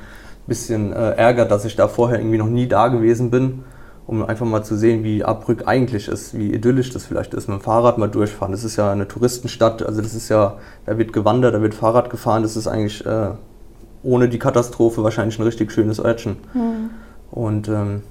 bisschen 0.48 0.94
äh, 0.94 1.12
ärgert, 1.12 1.52
dass 1.52 1.66
ich 1.66 1.76
da 1.76 1.88
vorher 1.88 2.20
irgendwie 2.20 2.38
noch 2.38 2.48
nie 2.48 2.68
da 2.68 2.88
gewesen 2.88 3.30
bin, 3.30 3.64
um 4.06 4.24
einfach 4.24 4.46
mal 4.46 4.64
zu 4.64 4.78
sehen, 4.78 5.04
wie 5.04 5.24
Abrück 5.24 5.68
eigentlich 5.68 6.08
ist, 6.08 6.38
wie 6.38 6.54
idyllisch 6.54 6.92
das 6.92 7.06
vielleicht 7.06 7.34
ist, 7.34 7.48
mit 7.48 7.60
dem 7.60 7.62
Fahrrad 7.62 7.98
mal 7.98 8.08
durchfahren. 8.08 8.52
Das 8.52 8.64
ist 8.64 8.78
ja 8.78 8.92
eine 8.92 9.08
Touristenstadt, 9.08 9.84
also 9.84 10.02
das 10.02 10.14
ist 10.14 10.30
ja, 10.30 10.58
da 10.86 10.98
wird 10.98 11.12
gewandert, 11.14 11.54
da 11.54 11.62
wird 11.62 11.74
Fahrrad 11.74 12.10
gefahren, 12.10 12.44
das 12.44 12.56
ist 12.56 12.68
eigentlich 12.68 13.06
äh, 13.06 13.32
ohne 14.04 14.30
die 14.30 14.40
Katastrophe 14.40 15.04
wahrscheinlich 15.04 15.38
ein 15.40 15.44
richtig 15.44 15.72
schönes 15.72 16.04
Örtchen. 16.04 16.38
Mhm. 16.54 16.90
Und 17.32 17.68
ähm, 17.68 18.04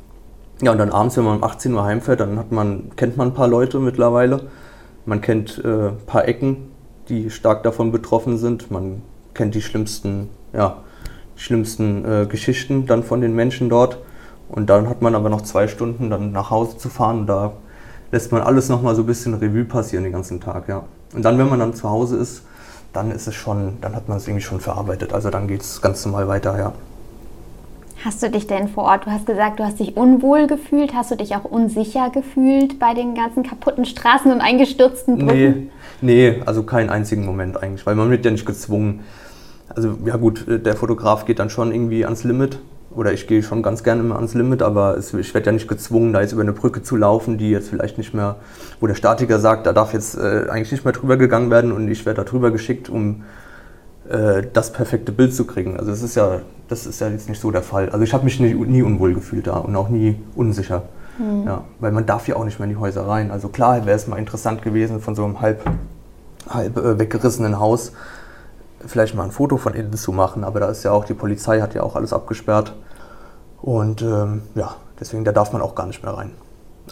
ja, 0.63 0.73
und 0.73 0.79
dann 0.79 0.91
abends, 0.91 1.17
wenn 1.17 1.25
man 1.25 1.39
um 1.39 1.45
18 1.45 1.73
Uhr 1.75 1.85
heimfährt, 1.85 2.21
dann 2.21 2.39
hat 2.39 2.53
man, 2.53 2.91
kennt 2.97 3.17
man 3.17 3.29
ein 3.29 3.35
paar 3.35 3.49
Leute 3.49 3.79
mittlerweile. 3.79 4.43
Man 5.05 5.21
kennt 5.21 5.63
äh, 5.65 5.89
ein 5.89 5.97
paar 6.07 6.27
Ecken, 6.27 6.71
die 7.09 7.31
stark 7.31 7.63
davon 7.63 7.93
betroffen 7.93 8.39
sind. 8.39 8.71
Man 8.71 9.03
kennt 9.35 9.55
die 9.55 9.63
schlimmsten, 9.63 10.29
ja, 10.53 10.79
die 11.37 11.41
schlimmsten 11.41 12.05
äh, 12.05 12.27
Geschichten 12.27 12.87
dann 12.87 13.03
von 13.03 13.21
den 13.21 13.35
Menschen 13.35 13.69
dort. 13.69 13.99
Und 14.49 14.71
dann 14.71 14.89
hat 14.89 15.03
man 15.03 15.15
aber 15.15 15.29
noch 15.29 15.43
zwei 15.43 15.69
Stunden, 15.69 16.11
dann 16.11 16.33
nach 16.33 16.51
Hause 16.51 16.79
zu 16.79 16.89
fahren. 16.89 17.27
Da 17.27 17.53
lässt 18.13 18.33
man 18.33 18.43
alles 18.43 18.69
nochmal 18.69 18.95
so 18.95 19.03
ein 19.03 19.07
bisschen 19.07 19.35
Revue 19.35 19.65
passieren 19.65 20.05
den 20.05 20.13
ganzen 20.13 20.41
Tag, 20.41 20.69
ja. 20.69 20.85
Und 21.15 21.25
dann, 21.25 21.39
wenn 21.39 21.49
man 21.49 21.59
dann 21.59 21.75
zu 21.75 21.89
Hause 21.89 22.17
ist, 22.17 22.43
dann 22.93 23.11
ist 23.11 23.27
es 23.27 23.35
schon, 23.35 23.79
dann 23.81 23.95
hat 23.95 24.09
man 24.09 24.19
es 24.19 24.27
irgendwie 24.27 24.45
schon 24.45 24.61
verarbeitet. 24.61 25.13
Also 25.13 25.31
dann 25.31 25.49
geht 25.49 25.63
es 25.63 25.83
ganz 25.83 26.05
normal 26.07 26.29
weiter, 26.29 26.59
ja. 26.59 26.73
Hast 28.07 28.23
du 28.23 28.31
dich 28.31 28.47
denn 28.47 28.69
vor 28.69 28.85
Ort, 28.85 29.07
du 29.07 29.11
hast 29.11 29.27
gesagt, 29.27 29.59
du 29.59 29.65
hast 29.65 29.81
dich 29.81 29.97
unwohl 29.97 30.47
gefühlt, 30.47 30.95
hast 30.95 31.11
du 31.11 31.17
dich 31.17 31.35
auch 31.35 31.43
unsicher 31.43 32.09
gefühlt 32.11 32.79
bei 32.79 32.95
den 32.95 33.17
ganzen 33.17 33.43
kaputten 33.43 33.85
Straßen 33.85 34.31
und 34.31 34.41
eingestürzten 34.41 35.19
Brücken? 35.19 35.71
Nee, 36.01 36.31
nee 36.31 36.43
also 36.47 36.63
keinen 36.63 36.89
einzigen 36.89 37.27
Moment 37.27 37.61
eigentlich, 37.61 37.85
weil 37.85 37.97
man 37.97 38.09
wird 38.09 38.25
ja 38.25 38.31
nicht 38.31 38.47
gezwungen. 38.47 39.01
Also 39.75 39.99
ja 40.05 40.15
gut, 40.19 40.45
der 40.47 40.77
Fotograf 40.77 41.25
geht 41.25 41.41
dann 41.41 41.51
schon 41.51 41.73
irgendwie 41.73 42.05
ans 42.05 42.23
Limit 42.23 42.61
oder 42.95 43.13
ich 43.13 43.27
gehe 43.27 43.43
schon 43.43 43.61
ganz 43.65 43.83
gerne 43.83 44.03
immer 44.03 44.15
ans 44.15 44.35
Limit, 44.35 44.63
aber 44.63 44.97
es, 44.97 45.13
ich 45.13 45.35
werde 45.35 45.47
ja 45.47 45.53
nicht 45.53 45.67
gezwungen, 45.67 46.13
da 46.13 46.21
jetzt 46.21 46.31
über 46.31 46.43
eine 46.43 46.53
Brücke 46.53 46.85
zu 46.85 46.95
laufen, 46.95 47.39
die 47.39 47.51
jetzt 47.51 47.71
vielleicht 47.71 47.99
nicht 47.99 48.15
mehr, 48.15 48.37
wo 48.79 48.87
der 48.87 48.95
Statiker 48.95 49.41
sagt, 49.41 49.67
da 49.67 49.73
darf 49.73 49.93
jetzt 49.93 50.17
äh, 50.17 50.47
eigentlich 50.49 50.71
nicht 50.71 50.85
mehr 50.85 50.93
drüber 50.93 51.17
gegangen 51.17 51.51
werden 51.51 51.73
und 51.73 51.89
ich 51.89 52.07
werde 52.07 52.23
da 52.23 52.31
drüber 52.31 52.53
geschickt, 52.53 52.89
um 52.89 53.25
äh, 54.11 54.47
das 54.53 54.73
perfekte 54.73 55.13
Bild 55.13 55.35
zu 55.35 55.47
kriegen. 55.47 55.77
Also 55.77 55.91
das 55.91 56.03
ist 56.03 56.15
ja, 56.15 56.41
das 56.69 56.87
ist 56.87 57.01
ja 57.01 57.09
jetzt 57.09 57.29
nicht 57.29 57.41
so 57.41 57.51
der 57.51 57.63
Fall. 57.63 57.91
Also 57.91 58.03
ich 58.03 58.13
habe 58.13 58.25
mich 58.25 58.41
nie, 58.41 58.55
nie, 58.55 58.83
unwohl 58.83 59.15
gefühlt 59.15 59.47
da 59.47 59.59
und 59.59 59.75
auch 59.77 59.89
nie 59.89 60.21
unsicher. 60.35 60.83
Mhm. 61.19 61.47
Ja, 61.47 61.65
weil 61.81 61.93
man 61.93 62.07
darf 62.07 62.29
ja 62.29 62.37
auch 62.37 62.45
nicht 62.45 62.59
mehr 62.59 62.69
in 62.69 62.75
die 62.75 62.81
Häuser 62.81 63.07
rein. 63.07 63.31
Also 63.31 63.49
klar 63.49 63.87
wäre 63.87 63.97
es 63.97 64.07
mal 64.07 64.19
interessant 64.19 64.63
gewesen, 64.63 65.01
von 65.01 65.15
so 65.15 65.25
einem 65.25 65.41
halb, 65.41 65.63
halb 66.49 66.77
äh, 66.77 66.99
weggerissenen 66.99 67.59
Haus 67.59 67.93
vielleicht 68.85 69.15
mal 69.15 69.25
ein 69.25 69.31
Foto 69.31 69.57
von 69.57 69.75
innen 69.75 69.93
zu 69.95 70.13
machen, 70.13 70.45
aber 70.45 70.61
da 70.61 70.69
ist 70.69 70.85
ja 70.85 70.93
auch, 70.93 71.05
die 71.05 71.15
Polizei 71.15 71.61
hat 71.61 71.75
ja 71.75 71.83
auch 71.83 71.97
alles 71.97 72.13
abgesperrt. 72.13 72.75
Und 73.63 74.03
ähm, 74.03 74.43
ja, 74.55 74.77
deswegen, 75.01 75.25
da 75.25 75.33
darf 75.33 75.53
man 75.53 75.63
auch 75.63 75.75
gar 75.75 75.87
nicht 75.87 76.03
mehr 76.03 76.13
rein. 76.13 76.33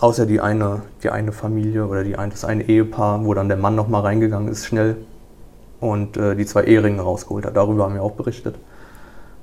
Außer 0.01 0.27
die 0.27 0.41
eine, 0.41 0.83
die 1.03 1.11
eine 1.11 1.31
Familie 1.31 1.87
oder 1.87 2.03
die 2.03 2.17
ein, 2.17 2.31
das 2.31 2.45
eine 2.45 2.65
Ehepaar, 2.65 3.25
wo 3.25 3.35
dann 3.35 3.49
der 3.49 3.59
Mann 3.59 3.77
nochmal 3.77 4.03
reingegangen 4.03 4.49
ist, 4.49 4.67
schnell 4.67 4.97
und 5.81 6.17
äh, 6.17 6.35
die 6.37 6.47
zwei 6.47 6.65
Eheringe 6.65 7.03
rausgeholt 7.03 7.47
hat. 7.47 7.57
Darüber 7.57 7.85
haben 7.85 7.95
wir 7.95 8.03
auch 8.03 8.13
berichtet. 8.13 8.57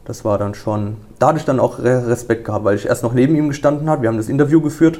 Das 0.06 0.26
war 0.26 0.38
dann 0.38 0.56
schon, 0.56 0.98
da 1.20 1.28
hatte 1.28 1.38
ich 1.38 1.46
dann 1.46 1.60
auch 1.60 1.80
Respekt 1.80 2.46
gehabt, 2.46 2.66
weil 2.66 2.76
ich 2.76 2.88
erst 2.88 3.04
noch 3.04 3.14
neben 3.14 3.36
ihm 3.36 3.50
gestanden 3.50 3.90
habe. 3.90 4.02
Wir 4.02 4.10
haben 4.10 4.18
das 4.18 4.30
Interview 4.30 4.60
geführt 4.60 5.00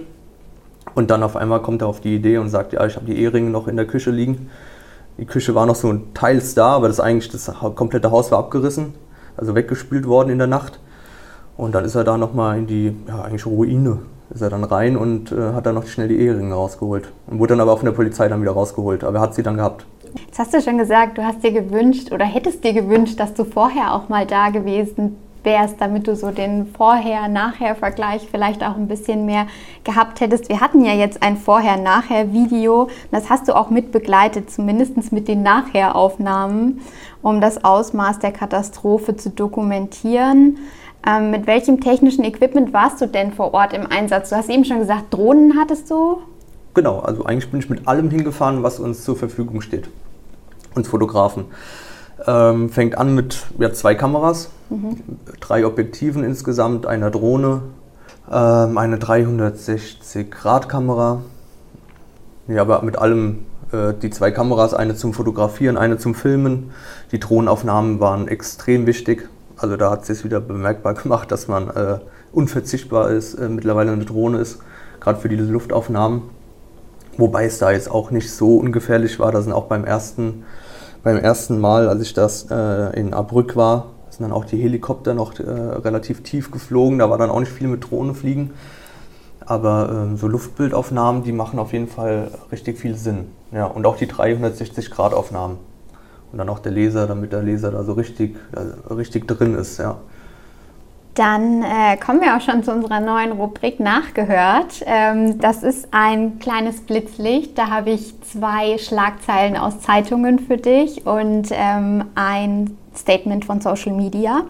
und 0.94 1.10
dann 1.10 1.24
auf 1.24 1.36
einmal 1.36 1.62
kommt 1.62 1.82
er 1.82 1.88
auf 1.88 2.02
die 2.02 2.16
Idee 2.16 2.38
und 2.38 2.50
sagt, 2.50 2.74
ja, 2.74 2.86
ich 2.86 2.96
habe 2.96 3.06
die 3.06 3.18
Eheringe 3.18 3.50
noch 3.50 3.68
in 3.68 3.78
der 3.78 3.88
Küche 3.88 4.12
liegen. 4.12 4.50
Die 5.18 5.26
Küche 5.26 5.56
war 5.56 5.66
noch 5.66 5.76
so 5.76 5.90
ein 5.90 6.14
teils 6.14 6.54
da, 6.54 6.68
aber 6.76 6.88
das 6.88 7.00
eigentlich 7.00 7.30
das 7.30 7.52
komplette 7.76 8.12
Haus 8.12 8.32
war 8.32 8.40
abgerissen, 8.40 8.94
also 9.38 9.56
weggespült 9.56 10.08
worden 10.08 10.30
in 10.30 10.38
der 10.38 10.48
Nacht. 10.48 10.80
Und 11.58 11.76
dann 11.76 11.86
ist 11.86 11.96
er 11.96 12.04
da 12.04 12.18
nochmal 12.18 12.58
in 12.58 12.68
die, 12.68 12.96
ja, 13.08 13.22
eigentlich 13.24 13.46
Ruine, 13.46 14.00
ist 14.34 14.42
er 14.42 14.50
dann 14.50 14.64
rein 14.64 14.96
und 14.98 15.32
äh, 15.32 15.54
hat 15.54 15.66
dann 15.66 15.76
noch 15.76 15.86
schnell 15.86 16.08
die 16.08 16.20
Eheringe 16.20 16.54
rausgeholt. 16.54 17.12
Und 17.28 17.40
wurde 17.40 17.54
dann 17.54 17.62
aber 17.62 17.74
auch 17.74 17.80
von 17.80 17.86
der 17.86 17.94
Polizei 17.94 18.28
dann 18.30 18.42
wieder 18.42 18.52
rausgeholt. 18.52 19.04
Aber 19.04 19.20
er 19.20 19.22
hat 19.22 19.36
sie 19.36 19.44
dann 19.44 19.58
gehabt. 19.58 19.86
Jetzt 20.14 20.40
hast 20.40 20.54
du 20.54 20.62
schon 20.62 20.78
gesagt, 20.78 21.18
du 21.18 21.26
hast 21.26 21.44
dir 21.44 21.52
gewünscht 21.52 22.12
oder 22.12 22.26
hättest 22.26 22.64
dir 22.64 22.74
gewünscht, 22.74 23.20
dass 23.20 23.34
du 23.34 23.44
vorher 23.44 23.94
auch 23.94 24.10
mal 24.10 24.26
da 24.26 24.50
gewesen 24.50 25.18
wärst, 25.44 25.80
damit 25.80 26.08
du 26.08 26.16
so 26.16 26.32
den 26.32 26.68
Vorher-Nachher-Vergleich 26.68 28.28
vielleicht 28.30 28.64
auch 28.64 28.76
ein 28.76 28.88
bisschen 28.88 29.26
mehr 29.26 29.48
gehabt 29.84 30.22
hättest. 30.22 30.50
Wir 30.50 30.62
hatten 30.62 30.86
ja 30.86 30.94
jetzt 30.94 31.24
ein 31.24 31.38
Vorher-Nachher-Video. 31.38 32.90
Das 33.12 33.30
hast 33.30 33.48
du 33.48 33.56
auch 33.56 33.70
mit 33.70 33.92
begleitet, 33.92 34.52
zumindest 34.52 35.12
mit 35.12 35.28
den 35.28 35.44
Nachher-Aufnahmen, 35.44 36.82
um 37.22 37.42
das 37.42 37.64
Ausmaß 37.64 38.20
der 38.20 38.32
Katastrophe 38.32 39.16
zu 39.16 39.30
dokumentieren. 39.30 40.60
Ähm, 41.08 41.32
mit 41.32 41.48
welchem 41.48 41.82
technischen 41.82 42.24
Equipment 42.24 42.74
warst 42.74 43.02
du 43.02 43.08
denn 43.08 43.32
vor 43.32 43.54
Ort 43.54 43.74
im 43.74 43.88
Einsatz? 43.88 44.30
Du 44.30 44.36
hast 44.36 44.50
eben 44.50 44.66
schon 44.66 44.80
gesagt, 44.80 45.06
Drohnen 45.12 45.60
hattest 45.60 45.90
du? 45.90 46.20
Genau, 46.74 47.00
also 47.00 47.26
eigentlich 47.26 47.50
bin 47.50 47.60
ich 47.60 47.70
mit 47.70 47.88
allem 47.88 48.10
hingefahren, 48.10 48.64
was 48.64 48.80
uns 48.80 49.04
zur 49.04 49.16
Verfügung 49.16 49.62
steht. 49.62 49.90
Uns 50.76 50.88
Fotografen. 50.88 51.46
Ähm, 52.26 52.70
fängt 52.70 52.98
an 52.98 53.14
mit 53.16 53.44
ja, 53.58 53.74
zwei 53.74 53.96
Kameras, 53.96 54.52
mhm. 54.70 54.98
drei 55.40 55.66
Objektiven 55.66 56.24
insgesamt, 56.24 56.86
einer 56.86 57.10
Drohne, 57.10 57.64
ähm, 58.32 58.78
eine 58.78 58.98
360-Grad-Kamera. 58.98 61.22
Ja, 62.48 62.62
aber 62.62 62.84
mit 62.84 62.98
allem 62.98 63.46
äh, 63.72 63.94
die 63.94 64.10
zwei 64.10 64.32
Kameras, 64.32 64.74
eine 64.74 64.96
zum 64.96 65.14
Fotografieren, 65.14 65.78
eine 65.78 65.98
zum 65.98 66.16
Filmen. 66.16 66.72
Die 67.12 67.20
Drohnenaufnahmen 67.20 68.00
waren 68.00 68.28
extrem 68.28 68.86
wichtig. 68.86 69.30
Also 69.58 69.78
da 69.78 69.92
hat 69.92 70.02
es 70.02 70.08
sich 70.08 70.24
wieder 70.24 70.40
bemerkbar 70.40 70.94
gemacht, 70.94 71.32
dass 71.32 71.48
man 71.48 71.70
äh, 71.70 72.00
unverzichtbar 72.32 73.12
ist, 73.12 73.36
äh, 73.36 73.48
mittlerweile 73.48 73.92
eine 73.92 74.06
Drohne 74.06 74.40
ist, 74.40 74.60
gerade 75.00 75.20
für 75.20 75.30
diese 75.30 75.44
Luftaufnahmen. 75.44 76.24
Wobei 77.18 77.46
es 77.46 77.60
da 77.60 77.72
jetzt 77.72 77.92
auch 77.92 78.12
nicht 78.12 78.32
so 78.32 78.58
ungefährlich 78.58 79.20
war. 79.20 79.32
Da 79.32 79.42
sind 79.42 79.54
auch 79.54 79.66
beim 79.66 79.86
ersten, 79.86 80.46
beim 81.04 81.18
ersten 81.18 81.60
Mal, 81.60 81.90
als 81.90 82.02
ich 82.02 82.14
das 82.14 82.48
äh, 82.52 83.00
in 83.00 83.14
Abrück 83.14 83.56
war, 83.56 83.88
sind 84.10 84.24
dann 84.24 84.32
auch 84.32 84.46
die 84.46 84.62
Helikopter 84.62 85.14
noch 85.14 85.40
äh, 85.40 85.44
relativ 85.44 86.24
tief 86.24 86.52
geflogen. 86.52 87.00
Da 87.00 87.10
war 87.10 87.18
dann 87.18 87.30
auch 87.30 87.40
nicht 87.40 87.52
viel 87.52 87.68
mit 87.68 87.90
Drohne 87.90 88.14
fliegen. 88.14 88.52
Aber 89.46 89.90
ähm, 89.92 90.18
so 90.18 90.28
Luftbildaufnahmen, 90.28 91.24
die 91.24 91.32
machen 91.32 91.60
auf 91.60 91.74
jeden 91.74 91.88
Fall 91.88 92.30
richtig 92.52 92.78
viel 92.78 92.96
Sinn. 92.96 93.30
Ja, 93.52 93.66
und 93.66 93.86
auch 93.86 93.98
die 93.98 94.08
360-Grad-Aufnahmen 94.08 95.58
und 96.32 96.38
dann 96.38 96.50
auch 96.50 96.60
der 96.60 96.72
Leser, 96.72 97.08
damit 97.08 97.34
der 97.34 97.44
Leser 97.44 97.72
da 97.72 97.84
so 97.84 97.94
richtig, 97.94 98.38
äh, 98.54 98.94
richtig 98.94 99.28
drin 99.28 99.56
ist, 99.56 99.78
ja. 99.78 99.98
Dann 101.16 101.62
äh, 101.62 101.98
kommen 101.98 102.22
wir 102.22 102.38
auch 102.38 102.42
schon 102.42 102.64
zu 102.64 102.72
unserer 102.72 103.02
neuen 103.02 103.34
Rubrik 103.34 103.82
Nachgehört. 103.82 104.82
Ähm, 104.86 105.40
das 105.40 105.62
ist 105.62 105.90
ein 105.92 106.40
kleines 106.40 106.82
Blitzlicht. 106.82 107.58
Da 107.58 107.70
habe 107.70 107.90
ich 107.90 108.14
zwei 108.22 108.78
Schlagzeilen 108.78 109.58
aus 109.58 109.82
Zeitungen 109.82 110.40
für 110.40 110.56
dich 110.56 111.06
und 111.06 111.50
ähm, 111.52 112.06
ein 112.16 112.78
Statement 112.96 113.44
von 113.44 113.60
Social 113.60 113.92
Media. 113.92 114.44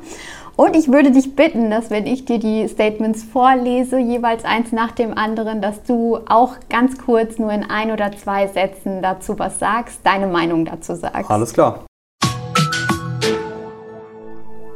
Und 0.56 0.76
ich 0.76 0.92
würde 0.92 1.10
dich 1.10 1.36
bitten, 1.36 1.72
dass 1.72 1.90
wenn 1.90 2.06
ich 2.06 2.26
dir 2.26 2.38
die 2.38 2.68
Statements 2.68 3.24
vorlese, 3.24 3.98
jeweils 3.98 4.46
eins 4.46 4.72
nach 4.72 4.92
dem 4.92 5.18
anderen, 5.18 5.62
dass 5.62 5.82
du 5.82 6.20
auch 6.28 6.58
ganz 6.70 7.00
kurz 7.00 7.40
nur 7.40 7.52
in 7.52 7.64
ein 7.64 7.90
oder 7.90 8.12
zwei 8.12 8.46
Sätzen 8.46 9.02
dazu 9.02 9.40
was 9.40 9.58
sagst, 9.58 10.02
deine 10.04 10.28
Meinung 10.28 10.66
dazu 10.66 10.94
sagst. 10.94 11.32
Alles 11.32 11.54
klar. 11.54 11.86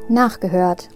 Nachgehört. 0.09 0.89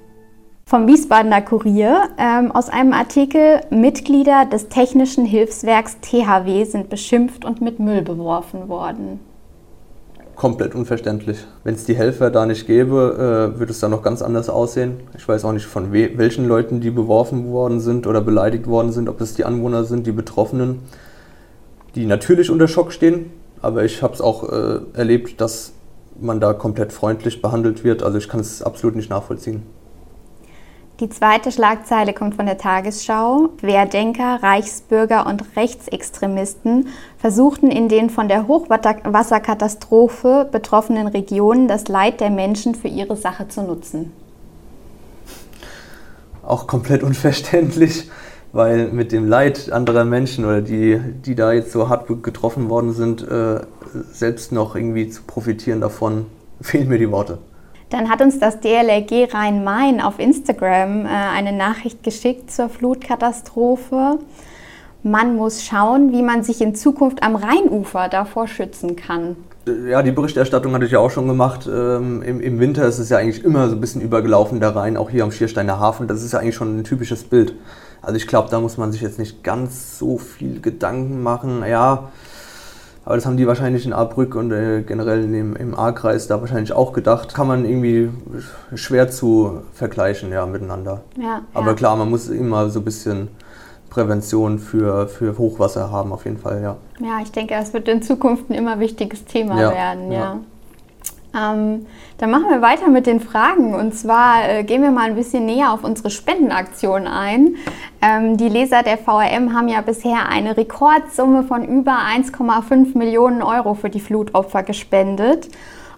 Vom 0.70 0.86
Wiesbadener 0.86 1.42
Kurier 1.42 2.10
ähm, 2.20 2.52
aus 2.52 2.70
einem 2.70 2.94
Artikel, 2.94 3.62
Mitglieder 3.72 4.46
des 4.46 4.70
Technischen 4.70 5.26
Hilfswerks 5.26 5.98
THW 6.00 6.64
sind 6.64 6.90
beschimpft 6.90 7.44
und 7.44 7.60
mit 7.60 7.80
Müll 7.80 8.04
beworfen 8.04 8.70
worden 8.70 9.20
komplett 10.36 10.76
unverständlich. 10.76 11.40
Wenn 11.64 11.74
es 11.74 11.86
die 11.86 11.96
Helfer 11.96 12.30
da 12.30 12.46
nicht 12.46 12.68
gäbe, 12.68 13.52
äh, 13.56 13.60
würde 13.60 13.72
es 13.72 13.80
dann 13.80 13.92
noch 13.92 14.04
ganz 14.04 14.22
anders 14.22 14.48
aussehen. 14.48 15.02
Ich 15.18 15.28
weiß 15.28 15.44
auch 15.44 15.52
nicht, 15.52 15.66
von 15.66 15.92
we 15.92 16.12
welchen 16.18 16.48
Leuten 16.48 16.80
die 16.80 16.92
beworfen 16.92 17.52
worden 17.52 17.82
sind 17.82 18.08
oder 18.08 18.22
beleidigt 18.22 18.66
worden 18.68 18.94
sind, 18.94 19.10
ob 19.10 19.20
es 19.20 19.34
die 19.34 19.44
Anwohner 19.46 19.84
sind, 19.84 20.08
die 20.08 20.14
Betroffenen, 20.14 20.82
die 21.96 22.06
natürlich 22.06 22.52
unter 22.52 22.70
Schock 22.70 22.94
stehen. 22.94 23.32
Aber 23.62 23.84
ich 23.84 24.02
habe 24.02 24.14
es 24.14 24.22
auch 24.22 24.48
äh, 24.48 24.80
erlebt, 24.94 25.42
dass 25.42 25.74
man 26.22 26.40
da 26.40 26.54
komplett 26.54 26.94
freundlich 26.94 27.42
behandelt 27.42 27.84
wird. 27.84 28.02
Also 28.02 28.18
ich 28.20 28.30
kann 28.30 28.40
es 28.40 28.62
absolut 28.62 28.96
nicht 28.96 29.10
nachvollziehen. 29.10 29.64
Die 31.00 31.08
zweite 31.08 31.54
Schlagzeile 31.54 32.14
kommt 32.14 32.36
von 32.36 32.46
der 32.46 32.58
Tagesschau. 32.58 33.52
Querdenker, 33.60 34.44
Reichsbürger 34.44 35.28
und 35.28 35.56
Rechtsextremisten 35.56 36.88
versuchten 37.18 37.72
in 37.72 37.88
den 37.88 38.10
von 38.10 38.28
der 38.28 38.50
Hochwasserkatastrophe 38.50 40.50
betroffenen 40.52 41.08
Regionen 41.08 41.70
das 41.70 41.88
Leid 41.88 42.20
der 42.20 42.30
Menschen 42.30 42.76
für 42.76 42.90
ihre 42.90 43.16
Sache 43.16 43.48
zu 43.48 43.62
nutzen. 43.62 44.12
Auch 46.44 46.68
komplett 46.68 47.02
unverständlich, 47.02 48.10
weil 48.52 48.90
mit 48.90 49.14
dem 49.14 49.26
Leid 49.26 49.72
anderer 49.72 50.04
Menschen 50.04 50.44
oder 50.44 50.60
die, 50.60 51.00
die 51.00 51.36
da 51.36 51.54
jetzt 51.54 51.72
so 51.72 51.88
hart 51.88 52.08
getroffen 52.24 52.68
worden 52.68 52.92
sind, 52.92 53.26
äh, 53.26 53.62
selbst 54.12 54.52
noch 54.52 54.76
irgendwie 54.76 55.10
zu 55.10 55.24
profitieren 55.24 55.80
davon, 55.80 56.26
fehlen 56.60 56.90
mir 56.90 56.98
die 56.98 57.10
Worte. 57.10 57.38
Dann 57.90 58.10
hat 58.10 58.22
uns 58.22 58.40
das 58.40 58.60
DLRG 58.60 59.34
Rhein-Main 59.34 60.00
auf 60.00 60.20
Instagram 60.20 61.06
äh, 61.06 61.10
eine 61.10 61.52
Nachricht 61.52 62.04
geschickt 62.04 62.52
zur 62.52 62.70
Flutkatastrophe. 62.70 64.20
Man 65.02 65.36
muss 65.36 65.64
schauen, 65.64 66.12
wie 66.12 66.22
man 66.22 66.44
sich 66.44 66.62
in 66.62 66.76
Zukunft 66.76 67.24
am 67.24 67.36
Rheinufer 67.36 68.10
davor 68.10 68.48
schützen 68.48 68.96
kann. 68.96 69.38
ja, 69.88 70.04
die 70.04 70.12
Berichterstattung 70.12 70.74
hatte 70.74 70.86
ich 70.86 70.92
ja 70.92 71.00
auch 71.00 71.10
schon 71.10 71.28
gemacht. 71.28 71.68
Ähm, 71.72 72.22
im, 72.22 72.42
Im 72.42 72.60
Winter 72.60 72.86
ist 72.86 73.00
es 73.00 73.10
ja 73.10 73.18
eigentlich 73.18 73.44
immer 73.44 73.70
so 73.70 73.76
ein 73.76 73.82
bisschen 73.82 74.02
übergelaufen 74.02 74.60
da 74.60 74.70
rein, 74.70 74.96
auch 74.96 75.10
hier 75.10 75.24
am 75.24 75.32
Schiersteiner 75.32 75.80
Hafen. 75.80 76.08
Das 76.08 76.22
ist 76.22 76.34
ja 76.34 76.40
eigentlich 76.40 76.56
schon 76.56 76.80
ein 76.80 76.84
typisches 76.84 77.24
Bild. 77.24 77.54
Also 78.02 78.18
ich 78.18 78.28
glaube, 78.28 78.50
da 78.52 78.60
muss 78.60 78.78
man 78.78 78.92
sich 78.92 79.02
jetzt 79.02 79.20
nicht 79.20 79.44
ganz 79.44 79.98
so 79.98 80.18
viel 80.18 80.62
Gedanken 80.62 81.24
machen. 81.24 81.64
Ja, 81.68 82.10
aber 83.10 83.16
das 83.16 83.26
haben 83.26 83.38
die 83.38 83.48
wahrscheinlich 83.48 83.88
in 83.88 83.94
Ahrbrück 83.94 84.36
und 84.36 84.52
äh, 84.52 84.84
generell 84.84 85.24
im, 85.34 85.56
im 85.56 85.74
A-Kreis 85.74 86.28
da 86.28 86.42
wahrscheinlich 86.42 86.74
auch 86.74 86.94
gedacht. 86.94 87.34
Kann 87.34 87.48
man 87.48 87.66
irgendwie 87.66 88.12
schwer 88.76 89.10
zu 89.10 89.64
vergleichen, 89.74 90.32
ja, 90.32 90.46
miteinander. 90.46 91.02
Ja, 91.20 91.42
aber 91.56 91.70
ja. 91.70 91.74
klar, 91.74 91.96
man 91.96 92.08
muss 92.08 92.30
immer 92.30 92.70
so 92.70 92.82
ein 92.82 92.86
bisschen 92.86 93.30
Prävention 93.90 94.60
für, 94.60 95.08
für 95.08 95.40
Hochwasser 95.40 95.90
haben, 95.90 96.14
auf 96.14 96.26
jeden 96.26 96.38
Fall, 96.38 96.62
ja. 96.62 96.78
Ja, 97.00 97.20
ich 97.24 97.32
denke, 97.32 97.56
das 97.56 97.74
wird 97.74 97.88
in 97.88 98.04
Zukunft 98.04 98.52
ein 98.52 98.54
immer 98.54 98.80
wichtiges 98.80 99.26
Thema 99.26 99.60
ja, 99.60 99.72
werden, 99.72 100.12
ja. 100.12 100.40
Ähm, 101.36 101.86
dann 102.18 102.32
machen 102.32 102.50
wir 102.50 102.62
weiter 102.62 102.88
mit 102.88 103.06
den 103.06 103.20
Fragen 103.20 103.76
und 103.76 103.94
zwar 103.94 104.50
äh, 104.50 104.64
gehen 104.64 104.82
wir 104.82 104.90
mal 104.90 105.10
ein 105.10 105.16
bisschen 105.16 105.46
näher 105.46 105.72
auf 105.72 105.84
unsere 105.84 106.10
Spendenaktion 106.10 107.06
ein. 107.06 107.56
Ähm, 108.02 108.38
die 108.38 108.50
Leser 108.50 108.82
der 108.82 108.98
VRM 108.98 109.54
haben 109.54 109.68
ja 109.68 109.82
bisher 109.82 110.28
eine 110.28 110.58
Rekordsumme 110.58 111.44
von 111.44 111.64
über 111.64 111.98
1,5 112.00 112.98
Millionen 112.98 113.44
Euro 113.44 113.76
für 113.76 113.90
die 113.90 114.00
Flutopfer 114.00 114.64
gespendet. 114.64 115.50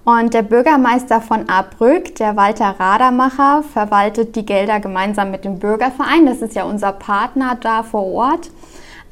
Und 0.04 0.34
der 0.34 0.41
Bürgermeister 0.41 1.22
von 1.22 1.48
Ahrbrück, 1.48 2.15
der 2.15 2.36
Walter 2.36 2.76
Radermacher, 2.80 3.63
verwaltet 3.72 4.36
die 4.36 4.46
Gelder 4.46 4.80
gemeinsam 4.80 5.30
mit 5.30 5.46
dem 5.46 5.60
Bürgerverein. 5.60 6.26
Das 6.26 6.41
ist 6.41 6.56
ja 6.56 6.63
unser 6.63 6.91
Partner 6.91 7.56
da 7.62 7.84
vor 7.84 8.06
Ort. 8.06 8.50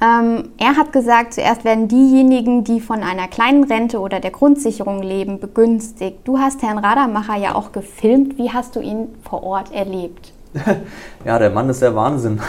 Ähm, 0.01 0.49
er 0.57 0.77
hat 0.77 0.93
gesagt, 0.93 1.33
zuerst 1.33 1.65
werden 1.65 1.89
diejenigen, 1.89 2.63
die 2.63 2.79
von 2.79 3.03
einer 3.03 3.27
kleinen 3.27 3.65
Rente 3.65 3.99
oder 3.99 4.21
der 4.21 4.31
Grundsicherung 4.31 5.03
leben, 5.03 5.39
begünstigt. 5.39 6.19
Du 6.23 6.39
hast 6.39 6.61
Herrn 6.61 6.77
Radermacher 6.77 7.35
ja 7.35 7.55
auch 7.55 7.73
gefilmt. 7.73 8.37
Wie 8.37 8.49
hast 8.49 8.77
du 8.77 8.79
ihn 8.79 9.09
vor 9.29 9.43
Ort 9.43 9.73
erlebt? 9.73 10.31
ja, 11.25 11.37
der 11.37 11.49
Mann 11.49 11.67
ist 11.69 11.81
der 11.81 11.95
Wahnsinn. 11.95 12.39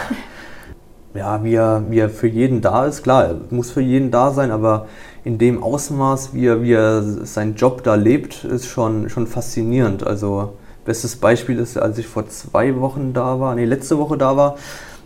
ja, 1.13 1.43
wie 1.43 1.55
er, 1.55 1.83
wie 1.89 1.99
er 1.99 2.09
für 2.09 2.27
jeden 2.27 2.61
da 2.61 2.85
ist, 2.85 3.03
klar, 3.03 3.25
er 3.25 3.35
muss 3.49 3.71
für 3.71 3.81
jeden 3.81 4.11
da 4.11 4.31
sein, 4.31 4.49
aber 4.49 4.87
in 5.25 5.37
dem 5.37 5.61
Ausmaß, 5.61 6.33
wie 6.33 6.47
er, 6.47 6.63
wie 6.63 6.73
er 6.73 7.03
seinen 7.03 7.55
Job 7.55 7.83
da 7.83 7.95
lebt, 7.95 8.45
ist 8.45 8.67
schon, 8.67 9.09
schon 9.09 9.27
faszinierend. 9.27 10.07
Also, 10.07 10.53
bestes 10.85 11.17
Beispiel 11.17 11.59
ist, 11.59 11.77
als 11.77 11.97
ich 11.97 12.07
vor 12.07 12.27
zwei 12.29 12.79
Wochen 12.79 13.13
da 13.13 13.39
war, 13.39 13.55
nee, 13.55 13.65
letzte 13.65 13.97
Woche 13.97 14.17
da 14.17 14.35
war, 14.37 14.55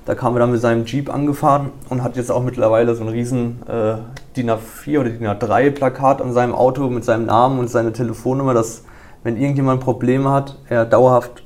da 0.06 0.13
kam 0.13 0.36
er 0.36 0.39
dann 0.39 0.52
mit 0.52 0.62
seinem 0.62 0.86
Jeep 0.86 1.12
angefahren 1.12 1.72
und 1.89 2.04
hat 2.04 2.15
jetzt 2.15 2.32
auch 2.32 2.44
mittlerweile 2.44 2.96
so 2.96 3.04
ein 3.04 3.10
riesen 3.10 3.63
äh, 3.68 3.96
DIN 4.38 4.52
A4 4.52 5.00
oder 5.00 5.10
DIN 5.10 5.28
A3 5.28 5.72
Plakat 5.72 6.22
an 6.22 6.32
seinem 6.32 6.54
Auto 6.54 6.89
mit 6.89 7.04
seinem 7.04 7.26
Namen 7.26 7.58
und 7.58 7.70
seiner 7.70 7.91
Telefonnummer, 7.91 8.54
dass 8.54 8.84
wenn 9.24 9.38
irgendjemand 9.38 9.82
Probleme 9.82 10.30
hat, 10.30 10.60
er 10.70 10.86
dauerhaft 10.86 11.44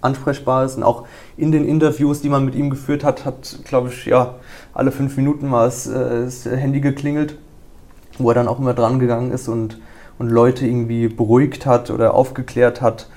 ansprechbar 0.00 0.64
ist. 0.64 0.76
Und 0.76 0.84
auch 0.84 1.04
in 1.36 1.52
den 1.52 1.66
Interviews, 1.66 2.22
die 2.22 2.30
man 2.30 2.46
mit 2.46 2.54
ihm 2.54 2.70
geführt 2.70 3.04
hat, 3.04 3.26
hat, 3.26 3.58
glaube 3.64 3.90
ich, 3.90 4.06
ja, 4.06 4.36
alle 4.72 4.90
fünf 4.90 5.16
Minuten 5.18 5.48
mal 5.48 5.66
das, 5.66 5.86
äh, 5.86 6.24
das 6.24 6.46
Handy 6.46 6.80
geklingelt, 6.80 7.36
wo 8.18 8.30
er 8.30 8.34
dann 8.34 8.48
auch 8.48 8.58
immer 8.58 8.72
dran 8.72 8.98
gegangen 8.98 9.32
ist 9.32 9.48
und, 9.48 9.78
und 10.18 10.30
Leute 10.30 10.66
irgendwie 10.66 11.08
beruhigt 11.08 11.66
hat 11.66 11.90
oder 11.90 12.14
aufgeklärt 12.14 12.80
hat 12.80 13.08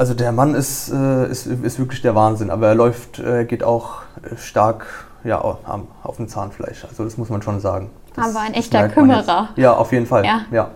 also 0.00 0.14
der 0.14 0.32
Mann 0.32 0.54
ist, 0.54 0.90
äh, 0.90 1.30
ist, 1.30 1.46
ist 1.46 1.78
wirklich 1.78 2.00
der 2.00 2.14
Wahnsinn, 2.14 2.50
aber 2.50 2.68
er 2.68 2.74
läuft, 2.74 3.18
äh, 3.18 3.44
geht 3.44 3.62
auch 3.62 3.98
stark 4.36 4.86
ja, 5.24 5.38
auf 5.38 6.16
dem 6.16 6.26
Zahnfleisch. 6.26 6.86
Also 6.86 7.04
das 7.04 7.18
muss 7.18 7.28
man 7.28 7.42
schon 7.42 7.60
sagen. 7.60 7.90
Das, 8.16 8.34
aber 8.34 8.40
ein 8.40 8.54
echter 8.54 8.88
Kümmerer. 8.88 9.50
Ja, 9.56 9.74
auf 9.74 9.92
jeden 9.92 10.06
Fall. 10.06 10.24
Ja. 10.24 10.40
ja. 10.50 10.70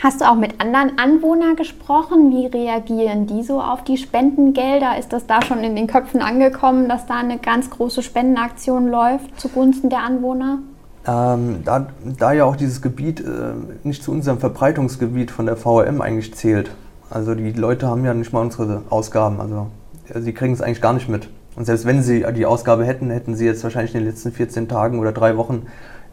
Hast 0.00 0.20
du 0.20 0.30
auch 0.30 0.36
mit 0.36 0.60
anderen 0.60 0.96
Anwohnern 0.96 1.56
gesprochen? 1.56 2.30
Wie 2.30 2.46
reagieren 2.46 3.26
die 3.26 3.42
so 3.42 3.60
auf 3.60 3.82
die 3.82 3.96
Spendengelder? 3.96 4.96
Ist 4.96 5.12
das 5.12 5.26
da 5.26 5.42
schon 5.42 5.64
in 5.64 5.74
den 5.74 5.88
Köpfen 5.88 6.22
angekommen, 6.22 6.88
dass 6.88 7.06
da 7.06 7.14
eine 7.14 7.38
ganz 7.38 7.68
große 7.70 8.02
Spendenaktion 8.02 8.88
läuft 8.88 9.40
zugunsten 9.40 9.90
der 9.90 10.04
Anwohner? 10.04 10.58
Ähm, 11.06 11.62
da, 11.64 11.86
da, 12.04 12.32
ja 12.32 12.44
auch 12.44 12.56
dieses 12.56 12.80
Gebiet 12.80 13.20
äh, 13.20 13.54
nicht 13.82 14.04
zu 14.04 14.12
unserem 14.12 14.38
Verbreitungsgebiet 14.38 15.32
von 15.32 15.46
der 15.46 15.56
VRM 15.56 16.00
eigentlich 16.00 16.34
zählt, 16.34 16.70
also 17.14 17.34
die 17.36 17.52
Leute 17.52 17.86
haben 17.86 18.04
ja 18.04 18.12
nicht 18.12 18.32
mal 18.32 18.40
unsere 18.40 18.82
Ausgaben. 18.90 19.40
Also 19.40 19.68
sie 20.14 20.32
kriegen 20.34 20.52
es 20.52 20.60
eigentlich 20.60 20.82
gar 20.82 20.92
nicht 20.92 21.08
mit. 21.08 21.28
Und 21.54 21.64
selbst 21.64 21.86
wenn 21.86 22.02
sie 22.02 22.26
die 22.36 22.44
Ausgabe 22.44 22.84
hätten, 22.84 23.10
hätten 23.10 23.36
sie 23.36 23.46
jetzt 23.46 23.62
wahrscheinlich 23.62 23.94
in 23.94 24.00
den 24.00 24.08
letzten 24.08 24.32
14 24.32 24.68
Tagen 24.68 24.98
oder 24.98 25.12
drei 25.12 25.36
Wochen 25.36 25.66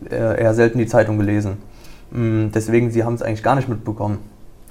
äh, 0.09 0.39
eher 0.39 0.53
selten 0.53 0.77
die 0.77 0.85
Zeitung 0.85 1.17
gelesen. 1.17 1.57
Mm, 2.11 2.49
deswegen, 2.53 2.91
sie 2.91 3.03
haben 3.03 3.15
es 3.15 3.23
eigentlich 3.23 3.41
gar 3.41 3.55
nicht 3.55 3.67
mitbekommen. 3.67 4.19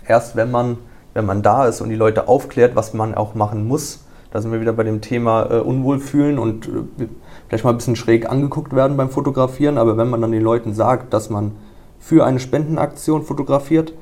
Erst 0.06 0.36
wenn 0.36 0.52
man, 0.52 0.78
wenn 1.14 1.26
man 1.26 1.42
da 1.42 1.66
ist 1.66 1.80
und 1.80 1.88
die 1.88 1.96
Leute 1.96 2.28
aufklärt, 2.28 2.76
was 2.76 2.94
man 2.94 3.16
auch 3.16 3.34
machen 3.34 3.66
muss, 3.66 4.04
da 4.30 4.40
sind 4.40 4.52
wir 4.52 4.60
wieder 4.60 4.72
bei 4.72 4.84
dem 4.84 5.00
Thema 5.00 5.50
äh, 5.50 5.58
Unwohlfühlen 5.58 6.38
und 6.38 6.68
äh, 6.68 7.08
vielleicht 7.48 7.64
mal 7.64 7.70
ein 7.70 7.76
bisschen 7.76 7.96
schräg 7.96 8.30
angeguckt 8.30 8.72
werden 8.72 8.96
beim 8.96 9.10
Fotografieren, 9.10 9.78
aber 9.78 9.96
wenn 9.96 10.08
man 10.08 10.20
dann 10.20 10.30
den 10.30 10.42
Leuten 10.42 10.74
sagt, 10.74 11.12
dass 11.12 11.28
man 11.28 11.52
für 11.98 12.24
eine 12.24 12.38
Spendenaktion 12.38 13.24
fotografiert, 13.24 13.92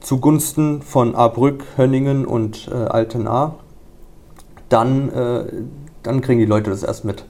zugunsten 0.00 0.82
von 0.82 1.14
Ahrbrück, 1.14 1.64
Hönningen 1.76 2.26
und 2.26 2.68
äh, 2.68 2.74
Altenahr, 2.74 3.56
dann, 4.68 5.08
äh, 5.10 5.44
dann 6.02 6.20
kriegen 6.20 6.38
die 6.38 6.46
Leute 6.46 6.70
das 6.70 6.82
erst 6.82 7.04
mit. 7.04 7.24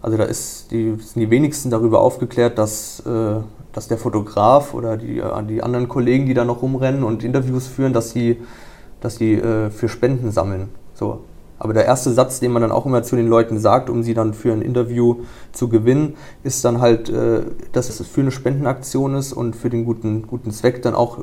Also 0.00 0.16
da 0.16 0.24
ist 0.24 0.70
die, 0.70 0.96
sind 0.98 1.20
die 1.20 1.30
wenigsten 1.30 1.70
darüber 1.70 2.00
aufgeklärt, 2.00 2.58
dass, 2.58 3.00
äh, 3.00 3.40
dass 3.72 3.88
der 3.88 3.98
Fotograf 3.98 4.74
oder 4.74 4.96
die, 4.96 5.18
äh, 5.18 5.42
die 5.44 5.62
anderen 5.62 5.88
Kollegen, 5.88 6.26
die 6.26 6.34
da 6.34 6.44
noch 6.44 6.62
rumrennen 6.62 7.02
und 7.02 7.24
Interviews 7.24 7.66
führen, 7.66 7.92
dass 7.92 8.10
sie, 8.10 8.40
dass 9.00 9.16
sie 9.16 9.34
äh, 9.34 9.70
für 9.70 9.88
Spenden 9.88 10.30
sammeln. 10.30 10.68
So. 10.94 11.20
Aber 11.60 11.72
der 11.72 11.86
erste 11.86 12.12
Satz, 12.12 12.38
den 12.38 12.52
man 12.52 12.62
dann 12.62 12.70
auch 12.70 12.86
immer 12.86 13.02
zu 13.02 13.16
den 13.16 13.26
Leuten 13.26 13.58
sagt, 13.58 13.90
um 13.90 14.04
sie 14.04 14.14
dann 14.14 14.32
für 14.32 14.52
ein 14.52 14.62
Interview 14.62 15.16
zu 15.52 15.68
gewinnen, 15.68 16.14
ist 16.44 16.64
dann 16.64 16.80
halt, 16.80 17.08
äh, 17.08 17.42
dass 17.72 17.88
es 17.88 18.06
für 18.06 18.20
eine 18.20 18.30
Spendenaktion 18.30 19.16
ist 19.16 19.32
und 19.32 19.56
für 19.56 19.68
den 19.68 19.84
guten, 19.84 20.26
guten 20.28 20.52
Zweck 20.52 20.82
dann 20.82 20.94
auch 20.94 21.18